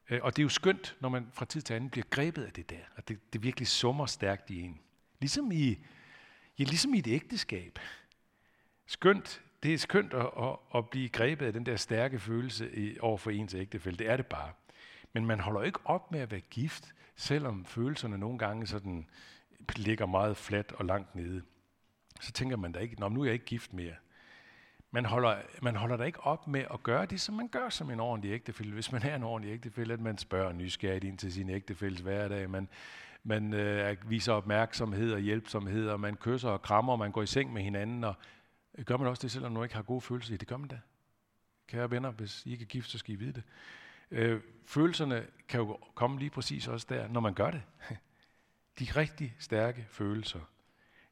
Øh, 0.09 0.19
og 0.23 0.35
det 0.35 0.41
er 0.41 0.43
jo 0.43 0.49
skønt, 0.49 0.95
når 0.99 1.09
man 1.09 1.27
fra 1.33 1.45
tid 1.45 1.61
til 1.61 1.73
anden 1.73 1.89
bliver 1.89 2.05
grebet 2.09 2.43
af 2.43 2.51
det 2.51 2.69
der, 2.69 2.83
at 2.95 3.07
det, 3.07 3.33
det 3.33 3.43
virkelig 3.43 3.67
summer 3.67 4.05
stærkt 4.05 4.49
i 4.49 4.61
en. 4.61 4.79
Ligesom 5.19 5.51
i, 5.51 5.77
ja, 6.61 6.69
ligesom 6.69 6.93
i 6.93 6.99
et 6.99 7.07
ægteskab. 7.07 7.79
Skønt, 8.85 9.41
det 9.63 9.73
er 9.73 9.77
skønt 9.77 10.13
at, 10.13 10.29
at, 10.39 10.55
at 10.75 10.89
blive 10.89 11.09
grebet 11.09 11.45
af 11.45 11.53
den 11.53 11.65
der 11.65 11.75
stærke 11.75 12.19
følelse 12.19 12.75
i, 12.75 12.99
over 12.99 13.17
for 13.17 13.31
ens 13.31 13.53
ægtefælde. 13.53 13.97
Det 13.97 14.09
er 14.09 14.17
det 14.17 14.25
bare. 14.25 14.51
Men 15.13 15.25
man 15.25 15.39
holder 15.39 15.61
ikke 15.61 15.79
op 15.85 16.11
med 16.11 16.19
at 16.19 16.31
være 16.31 16.39
gift, 16.39 16.95
selvom 17.15 17.65
følelserne 17.65 18.17
nogle 18.17 18.39
gange 18.39 18.67
sådan 18.67 19.07
ligger 19.75 20.05
meget 20.05 20.37
fladt 20.37 20.71
og 20.71 20.85
langt 20.85 21.15
nede. 21.15 21.41
Så 22.21 22.31
tænker 22.31 22.57
man 22.57 22.71
da 22.71 22.79
ikke, 22.79 22.99
Nå, 22.99 23.09
nu 23.09 23.21
er 23.21 23.25
jeg 23.25 23.33
ikke 23.33 23.45
gift 23.45 23.73
mere. 23.73 23.95
Man 24.91 25.05
holder, 25.05 25.37
man 25.61 25.75
holder 25.75 25.97
da 25.97 26.03
ikke 26.03 26.19
op 26.19 26.47
med 26.47 26.65
at 26.73 26.83
gøre 26.83 27.05
det, 27.05 27.21
som 27.21 27.35
man 27.35 27.47
gør 27.47 27.69
som 27.69 27.89
en 27.89 27.99
ordentlig 27.99 28.31
ægtefælle. 28.31 28.73
Hvis 28.73 28.91
man 28.91 29.03
er 29.03 29.15
en 29.15 29.23
ordentlig 29.23 29.53
ægtefælle, 29.53 29.93
at 29.93 29.99
man 29.99 30.17
spørger 30.17 30.53
nysgerrigt 30.53 31.03
ind 31.03 31.17
til 31.17 31.33
sin 31.33 31.49
ægtefælles 31.49 32.01
hverdag. 32.01 32.49
Man, 32.49 32.69
man 33.23 33.53
øh, 33.53 34.09
viser 34.09 34.33
opmærksomhed 34.33 35.13
og 35.13 35.19
hjælpsomhed, 35.19 35.89
og 35.89 35.99
man 35.99 36.15
kysser 36.15 36.49
og 36.49 36.61
krammer, 36.61 36.93
og 36.93 36.99
man 36.99 37.11
går 37.11 37.21
i 37.21 37.27
seng 37.27 37.53
med 37.53 37.61
hinanden. 37.61 38.03
Og 38.03 38.15
øh, 38.77 38.85
gør 38.85 38.97
man 38.97 39.07
også 39.07 39.21
det, 39.21 39.31
selvom 39.31 39.51
man 39.51 39.63
ikke 39.63 39.75
har 39.75 39.81
gode 39.81 40.01
følelser? 40.01 40.37
Det 40.37 40.47
gør 40.47 40.57
man 40.57 40.67
da. 40.67 40.79
Kære 41.67 41.91
venner, 41.91 42.11
hvis 42.11 42.45
I 42.45 42.51
ikke 42.51 42.63
er 42.63 42.67
gift, 42.67 42.89
så 42.89 42.97
skal 42.97 43.13
I 43.13 43.17
vide 43.17 43.33
det. 43.33 43.43
Øh, 44.11 44.41
følelserne 44.65 45.25
kan 45.47 45.59
jo 45.59 45.77
komme 45.95 46.19
lige 46.19 46.29
præcis 46.29 46.67
også 46.67 46.87
der, 46.89 47.07
når 47.07 47.19
man 47.19 47.33
gør 47.33 47.51
det. 47.51 47.61
De 48.79 48.85
rigtig 48.95 49.35
stærke 49.39 49.85
følelser. 49.89 50.39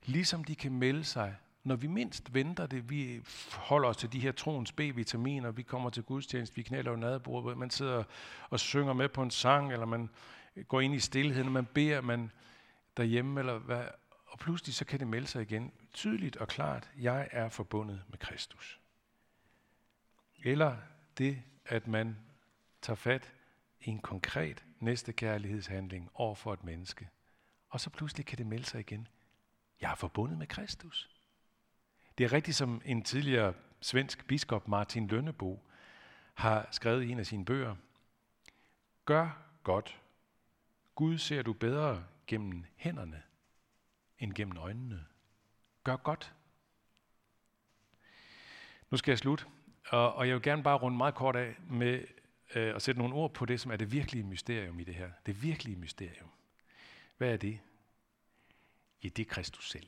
Ligesom 0.06 0.43
de 0.43 0.56
kan 0.56 0.72
melde 0.72 1.04
sig, 1.04 1.36
når 1.63 1.76
vi 1.76 1.88
mindst 1.88 2.34
venter 2.34 2.67
det. 2.67 2.89
Vi 2.89 3.22
holder 3.54 3.89
os 3.89 3.98
til 3.98 4.13
de 4.13 4.19
her 4.19 4.32
troens 4.32 4.72
B-vitaminer, 4.72 5.52
vi 5.52 5.63
kommer 5.63 5.89
til 5.89 6.04
gudstjeneste, 6.04 6.56
vi 6.56 6.63
knælder 6.63 6.91
jo 6.91 6.98
nadebordet, 6.98 7.58
man 7.58 7.69
sidder 7.69 8.04
og 8.50 8.60
synger 8.60 8.93
med 8.93 9.10
på 9.10 9.22
en 9.24 9.32
sang, 9.32 9.74
eller 9.74 9.86
man 9.86 10.10
går 10.68 10.82
ind 10.82 10.96
i 10.96 11.00
stillheden, 11.00 11.52
man 11.52 11.66
beder, 11.66 12.02
man 12.02 12.32
derhjemme, 12.98 13.40
eller 13.40 13.58
hvad, 13.58 13.88
og 14.26 14.40
pludselig 14.40 14.76
så 14.76 14.86
kan 14.86 15.00
det 15.00 15.08
melde 15.08 15.28
sig 15.28 15.42
igen 15.42 15.72
tydeligt 15.94 16.38
og 16.38 16.48
klart, 16.48 16.92
jeg 16.98 17.30
er 17.32 17.50
forbundet 17.50 18.04
med 18.10 18.18
Kristus. 18.18 18.80
Eller 20.44 20.78
det, 21.18 21.44
at 21.66 21.88
man 21.88 22.18
tager 22.82 22.96
fat 22.96 23.34
i 23.82 23.90
en 23.90 24.00
konkret 24.00 24.66
næstekærlighedshandling 24.80 26.10
over 26.14 26.36
for 26.36 26.54
et 26.54 26.64
menneske. 26.64 27.10
Og 27.70 27.80
så 27.80 27.90
pludselig 27.90 28.26
kan 28.26 28.38
det 28.38 28.48
melde 28.48 28.66
sig 28.66 28.80
igen. 28.80 29.08
Jeg 29.82 29.92
er 29.92 29.96
forbundet 29.96 30.38
med 30.38 30.48
Kristus. 30.48 31.10
Det 32.18 32.24
er 32.24 32.34
rigtigt, 32.34 32.58
som 32.58 32.82
en 32.86 33.04
tidligere 33.04 33.54
svensk 33.82 34.28
biskop, 34.28 34.68
Martin 34.68 35.08
Lønnebo, 35.08 35.66
har 36.34 36.68
skrevet 36.72 37.04
i 37.04 37.10
en 37.10 37.20
af 37.20 37.26
sine 37.26 37.46
bøger. 37.46 37.76
Gør 39.06 39.30
godt. 39.64 40.02
Gud 41.00 41.18
ser 41.18 41.42
du 41.42 41.54
bedre 41.54 42.06
gennem 42.28 42.66
hænderne 42.76 43.24
end 44.18 44.34
gennem 44.34 44.58
øjnene. 44.58 45.06
Gør 45.84 45.96
godt. 45.96 46.34
Nu 48.90 48.98
skal 48.98 49.12
jeg 49.12 49.20
slutte, 49.20 49.46
og, 49.88 50.14
og 50.14 50.28
jeg 50.28 50.36
vil 50.36 50.44
gerne 50.44 50.64
bare 50.64 50.78
runde 50.78 50.98
meget 50.98 51.16
kort 51.16 51.36
af 51.36 51.56
med 51.70 52.08
øh, 52.56 52.76
at 52.76 52.82
sætte 52.82 53.00
nogle 53.00 53.16
ord 53.16 53.34
på 53.34 53.46
det, 53.46 53.60
som 53.60 53.72
er 53.72 53.76
det 53.76 53.92
virkelige 53.92 54.24
mysterium 54.24 54.80
i 54.80 54.84
det 54.84 54.96
her. 54.96 55.12
Det 55.26 55.44
virkelige 55.44 55.78
mysterium. 55.78 56.30
Hvad 57.18 57.34
er 57.34 57.38
det? 57.38 57.60
Ja, 59.04 59.10
det 59.10 59.20
er 59.20 59.30
Kristus 59.30 59.70
selv. 59.70 59.88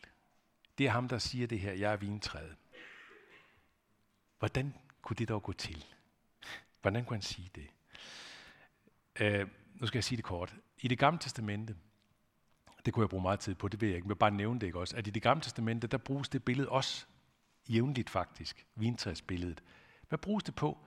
Det 0.78 0.86
er 0.86 0.92
ham, 0.92 1.08
der 1.08 1.18
siger 1.18 1.48
det 1.48 1.60
her, 1.60 1.74
jeg 1.74 1.94
er 1.94 1.98
vintræet. 1.98 2.56
Hvordan 4.40 4.74
kunne 5.02 5.18
det 5.18 5.30
dog 5.30 5.44
gå 5.44 5.54
til? 5.54 5.86
Hvordan 6.82 7.06
kunne 7.06 7.16
han 7.16 7.22
sige 7.22 7.52
det? 7.56 7.68
Øh, 9.20 9.48
nu 9.82 9.88
skal 9.88 9.98
jeg 9.98 10.04
sige 10.04 10.18
det 10.18 10.26
kort. 10.26 10.56
I 10.78 10.88
det 10.88 11.00
gamle 11.00 11.20
testamente, 11.20 11.76
det 12.86 12.94
kunne 12.94 13.04
jeg 13.04 13.10
bruge 13.10 13.22
meget 13.22 13.40
tid 13.40 13.56
på, 13.56 13.68
det 13.68 13.82
vil 13.82 13.90
jeg 13.90 13.96
ikke, 13.96 14.08
men 14.08 14.18
bare 14.18 14.32
nævne 14.32 14.60
det 14.60 14.68
ikke 14.68 14.80
også, 14.80 14.98
at 14.98 15.08
i 15.08 15.10
det 15.10 15.22
gamle 15.22 15.42
testamente, 15.42 15.88
der 15.88 15.98
bruges 15.98 16.30
det 16.30 16.44
billede 16.44 16.70
også 16.70 17.06
jævnligt 17.70 18.10
faktisk, 18.10 18.66
vintræsbilledet. 18.76 19.64
Hvad 20.10 20.20
bruges 20.20 20.44
det 20.44 20.56
på? 20.56 20.78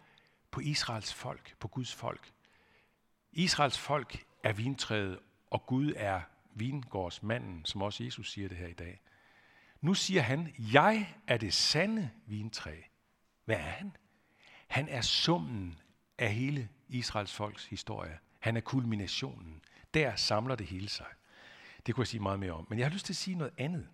På 0.51 0.61
Israels 0.61 1.15
folk, 1.15 1.57
på 1.61 1.69
Guds 1.69 1.95
folk. 1.95 2.33
Israels 3.33 3.79
folk 3.79 4.25
er 4.43 4.53
vintræet, 4.53 5.19
og 5.51 5.67
Gud 5.67 5.93
er 5.97 6.21
vingårdsmanden, 6.55 7.65
som 7.65 7.83
også 7.83 8.05
Jesus 8.05 8.33
siger 8.33 8.49
det 8.49 8.57
her 8.57 8.67
i 8.69 8.73
dag. 8.73 9.01
Nu 9.81 9.95
siger 9.95 10.23
han, 10.23 10.55
jeg 10.73 11.15
er 11.27 11.37
det 11.37 11.55
sande 11.55 12.11
vintræ. 12.27 12.81
Hvad 13.45 13.57
er 13.57 13.61
han? 13.61 13.97
Han 14.67 14.89
er 14.89 15.01
summen 15.01 15.79
af 16.19 16.35
hele 16.35 16.69
Israels 16.89 17.33
folks 17.33 17.67
historie. 17.67 18.19
Han 18.45 18.57
er 18.57 18.61
kulminationen. 18.61 19.61
Der 19.95 20.17
samler 20.17 20.55
det 20.55 20.67
hele 20.67 20.89
sig. 20.89 21.07
Det 21.87 21.95
kunne 21.95 22.03
jeg 22.03 22.09
sige 22.09 22.21
meget 22.21 22.41
mere 22.41 22.53
om. 22.53 22.67
Men 22.71 22.79
jeg 22.79 22.87
har 22.87 22.93
lyst 22.93 23.07
til 23.07 23.13
at 23.13 23.17
sige 23.17 23.37
noget 23.37 23.53
andet, 23.59 23.89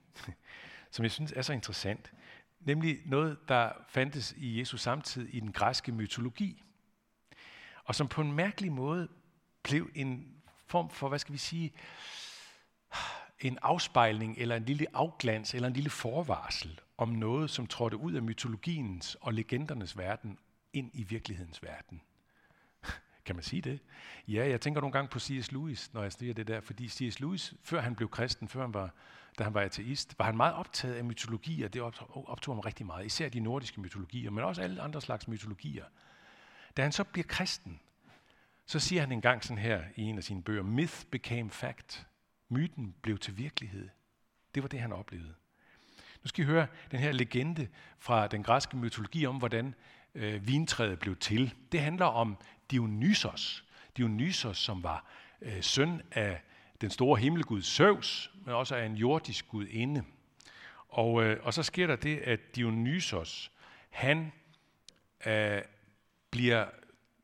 som 0.90 1.02
jeg 1.02 1.10
synes 1.10 1.32
er 1.36 1.42
så 1.42 1.52
interessant. 1.52 2.12
Nemlig 2.60 3.00
noget, 3.04 3.38
der 3.48 3.72
fandtes 3.88 4.34
i 4.36 4.58
Jesu 4.58 4.76
samtid 4.76 5.26
i 5.28 5.40
den 5.40 5.52
græske 5.52 5.92
mytologi. 5.92 6.62
Og 7.84 7.94
som 7.94 8.08
på 8.08 8.20
en 8.20 8.32
mærkelig 8.32 8.72
måde 8.72 9.08
blev 9.62 9.90
en 9.94 10.34
form 10.66 10.90
for, 10.90 11.08
hvad 11.08 11.18
skal 11.18 11.32
vi 11.32 11.38
sige, 11.38 11.72
en 13.40 13.58
afspejling 13.62 14.38
eller 14.38 14.56
en 14.56 14.64
lille 14.64 14.86
afglans 14.92 15.54
eller 15.54 15.68
en 15.68 15.74
lille 15.74 15.90
forvarsel 15.90 16.80
om 16.98 17.08
noget, 17.08 17.50
som 17.50 17.66
trådte 17.66 17.96
ud 17.96 18.12
af 18.12 18.22
mytologiens 18.22 19.16
og 19.20 19.34
legendernes 19.34 19.98
verden 19.98 20.38
ind 20.72 20.90
i 20.94 21.02
virkelighedens 21.02 21.62
verden. 21.62 22.00
Kan 23.24 23.36
man 23.36 23.42
sige 23.42 23.62
det? 23.62 23.80
Ja, 24.28 24.48
jeg 24.48 24.60
tænker 24.60 24.80
nogle 24.80 24.92
gange 24.92 25.08
på 25.08 25.18
C.S. 25.18 25.52
Lewis, 25.52 25.94
når 25.94 26.02
jeg 26.02 26.12
siger 26.12 26.34
det 26.34 26.48
der, 26.48 26.60
fordi 26.60 26.88
C.S. 26.88 27.20
Lewis, 27.20 27.54
før 27.62 27.80
han 27.80 27.94
blev 27.94 28.08
kristen, 28.08 28.48
før 28.48 28.60
han 28.60 28.74
var, 28.74 28.94
da 29.38 29.44
han 29.44 29.54
var 29.54 29.60
ateist, 29.60 30.18
var 30.18 30.24
han 30.24 30.36
meget 30.36 30.54
optaget 30.54 30.94
af 30.94 31.04
mytologier. 31.04 31.68
Det 31.68 31.82
optog 32.26 32.54
ham 32.54 32.60
rigtig 32.60 32.86
meget, 32.86 33.06
især 33.06 33.28
de 33.28 33.40
nordiske 33.40 33.80
mytologier, 33.80 34.30
men 34.30 34.44
også 34.44 34.62
alle 34.62 34.82
andre 34.82 35.00
slags 35.00 35.28
mytologier. 35.28 35.84
Da 36.76 36.82
han 36.82 36.92
så 36.92 37.04
bliver 37.04 37.26
kristen, 37.26 37.80
så 38.66 38.78
siger 38.78 39.00
han 39.00 39.12
en 39.12 39.20
gang 39.20 39.44
sådan 39.44 39.62
her 39.62 39.82
i 39.96 40.02
en 40.02 40.18
af 40.18 40.24
sine 40.24 40.42
bøger, 40.42 40.62
Myth 40.62 41.04
became 41.10 41.50
fact. 41.50 42.06
Myten 42.48 42.94
blev 43.02 43.18
til 43.18 43.38
virkelighed. 43.38 43.88
Det 44.54 44.62
var 44.62 44.68
det, 44.68 44.80
han 44.80 44.92
oplevede. 44.92 45.34
Nu 46.22 46.28
skal 46.28 46.44
I 46.44 46.46
høre 46.46 46.66
den 46.90 46.98
her 46.98 47.12
legende 47.12 47.68
fra 47.98 48.26
den 48.26 48.42
græske 48.42 48.76
mytologi 48.76 49.26
om, 49.26 49.36
hvordan 49.36 49.74
øh, 50.14 50.46
vintræet 50.46 50.98
blev 50.98 51.16
til. 51.16 51.54
Det 51.72 51.80
handler 51.80 52.06
om 52.06 52.36
Dionysos. 52.70 53.64
Dionysos, 53.96 54.58
som 54.58 54.82
var 54.82 55.04
øh, 55.42 55.62
søn 55.62 56.02
af 56.12 56.40
den 56.80 56.90
store 56.90 57.18
himmelgud 57.18 57.62
Zeus, 57.62 58.30
men 58.44 58.54
også 58.54 58.74
af 58.74 58.86
en 58.86 58.94
jordisk 58.94 59.48
gudinde. 59.48 60.04
Og, 60.88 61.24
øh, 61.24 61.36
og 61.42 61.54
så 61.54 61.62
sker 61.62 61.86
der 61.86 61.96
det, 61.96 62.18
at 62.18 62.56
Dionysos, 62.56 63.52
han 63.90 64.32
øh, 65.26 65.62
bliver 66.30 66.66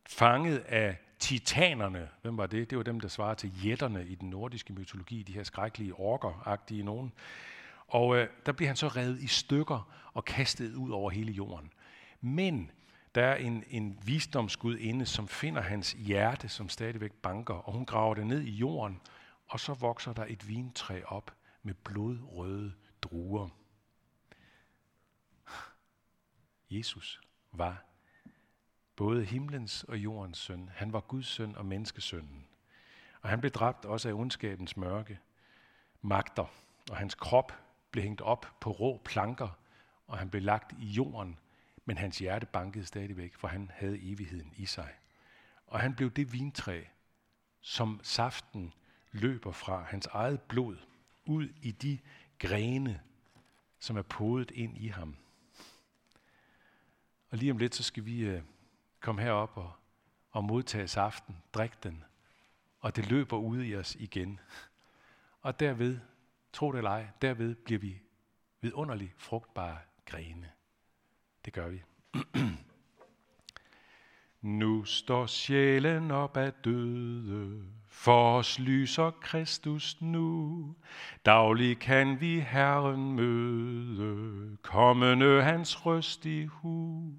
fanget 0.07 0.59
af 0.59 0.97
titanerne. 1.19 2.09
Hvem 2.23 2.37
var 2.37 2.47
det? 2.47 2.71
Det 2.71 2.79
var 2.79 2.85
dem, 2.85 3.01
der 3.01 3.09
svarer 3.09 3.35
til 3.35 3.67
jætterne 3.67 4.07
i 4.07 4.15
den 4.15 4.31
nordiske 4.31 4.73
mytologi, 4.73 5.23
de 5.23 5.33
her 5.33 5.43
skrækkelige 5.43 5.95
orker-agtige 5.95 6.83
nogen. 6.83 7.13
Og 7.89 8.17
øh, 8.17 8.29
der 8.47 8.53
bliver 8.53 8.69
han 8.69 8.77
så 8.77 8.89
revet 8.89 9.21
i 9.21 9.27
stykker 9.27 9.91
og 10.13 10.25
kastet 10.25 10.75
ud 10.75 10.91
over 10.91 11.11
hele 11.11 11.33
jorden. 11.33 11.73
Men 12.21 12.71
der 13.17 13.25
er 13.25 13.35
en, 13.35 13.65
en 13.69 13.99
visdomsgudinde, 14.03 15.07
som 15.07 15.29
finder 15.29 15.61
hans 15.61 15.93
hjerte, 15.93 16.49
som 16.49 16.69
stadigvæk 16.69 17.13
banker, 17.13 17.55
og 17.55 17.73
hun 17.73 17.87
graver 17.87 18.15
det 18.15 18.27
ned 18.27 18.41
i 18.41 18.51
jorden, 18.51 19.01
og 19.47 19.61
så 19.61 19.75
vokser 19.75 20.13
der 20.13 20.25
et 20.29 20.49
vintræ 20.49 21.03
op 21.03 21.35
med 21.63 21.75
blodrøde 21.75 22.73
druer. 23.03 23.49
Jesus 26.71 27.21
var 27.53 27.85
både 28.97 29.25
himlens 29.25 29.85
og 29.85 29.99
jordens 29.99 30.39
søn. 30.39 30.71
Han 30.75 30.93
var 30.93 31.01
Guds 31.01 31.27
søn 31.27 31.57
og 31.57 31.67
menneskesønnen. 31.67 32.47
Og 33.23 33.29
han 33.29 33.41
blev 33.41 33.51
dræbt 33.51 33.85
også 33.85 34.09
af 34.09 34.13
ondskabens 34.13 34.77
mørke 34.77 35.19
magter, 36.03 36.47
og 36.91 36.97
hans 36.97 37.15
krop 37.15 37.53
blev 37.91 38.03
hængt 38.03 38.21
op 38.21 38.47
på 38.61 38.71
rå 38.71 39.01
planker, 39.05 39.49
og 40.07 40.19
han 40.19 40.31
blev 40.31 40.43
lagt 40.43 40.73
i 40.79 40.87
jorden, 40.87 41.39
men 41.89 41.99
hans 41.99 42.19
hjerte 42.19 42.47
bankede 42.47 42.87
stadigvæk, 42.87 43.35
for 43.35 43.49
han 43.49 43.71
havde 43.75 44.13
evigheden 44.13 44.53
i 44.57 44.67
sig. 44.67 44.93
Og 45.67 45.81
han 45.81 45.95
blev 45.95 46.11
det 46.11 46.33
vintræ, 46.33 46.85
som 47.61 48.01
saften 48.03 48.73
løber 49.13 49.53
fra 49.53 49.83
hans 49.83 50.07
eget 50.07 50.41
blod, 50.41 50.77
ud 51.25 51.49
i 51.63 51.71
de 51.71 51.99
grene, 52.39 53.01
som 53.79 53.97
er 53.97 54.03
podet 54.03 54.51
ind 54.51 54.79
i 54.79 54.89
ham. 54.89 55.17
Og 57.31 57.39
lige 57.39 57.51
om 57.51 57.59
lidt, 57.59 57.75
så 57.75 57.83
skal 57.83 58.05
vi 58.05 58.21
øh, 58.21 58.43
komme 59.01 59.23
herop 59.23 59.57
og, 59.57 59.73
og 60.31 60.45
modtage 60.45 60.89
saften, 60.89 61.37
drikke 61.55 61.77
den, 61.83 62.05
og 62.81 62.97
det 62.97 63.11
løber 63.11 63.37
ud 63.37 63.65
i 63.65 63.77
os 63.77 63.95
igen. 63.95 64.41
Og 65.43 65.61
derved, 65.61 66.01
tro 66.53 66.73
det 66.73 66.79
eller 66.79 66.91
ej, 66.91 67.07
derved 67.23 67.55
bliver 67.55 67.79
vi 67.79 68.01
vidunderligt 68.61 69.15
frugtbare 69.17 69.79
grene. 70.05 70.56
Det 71.47 71.55
gør 71.55 71.69
vi. 71.69 71.83
nu 74.61 74.85
står 74.85 75.27
sjælen 75.27 76.11
op 76.11 76.37
af 76.37 76.53
døde, 76.53 77.63
for 77.89 78.39
os 78.39 78.59
lyser 78.59 79.11
Kristus 79.11 80.01
nu. 80.01 80.75
Daglig 81.27 81.79
kan 81.79 82.21
vi 82.21 82.41
Herren 82.41 83.13
møde, 83.13 84.57
kommende 84.63 85.43
hans 85.43 85.87
røst 85.87 86.27
i 86.27 86.45
hu. 86.45 87.13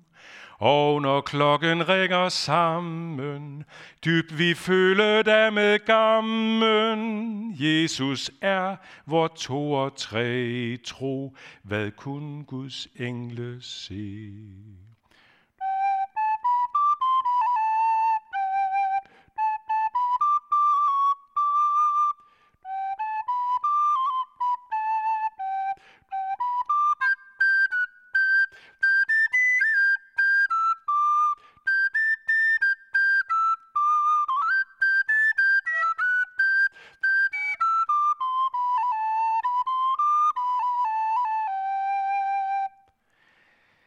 Og 0.60 1.02
når 1.02 1.22
klokken 1.22 1.90
ringer 1.90 2.30
sammen, 2.30 3.64
dybt 4.06 4.38
vi 4.40 4.54
føler 4.54 5.22
der 5.22 5.50
med 5.50 5.86
gammen. 5.86 7.56
Jesus 7.60 8.32
er 8.42 8.76
vor 9.06 9.28
to 9.28 9.72
og 9.72 9.96
tre 9.96 10.78
tro, 10.78 11.36
hvad 11.64 11.92
kun 11.92 12.44
Guds 12.44 12.88
engle 12.96 13.58
se. 13.62 14.32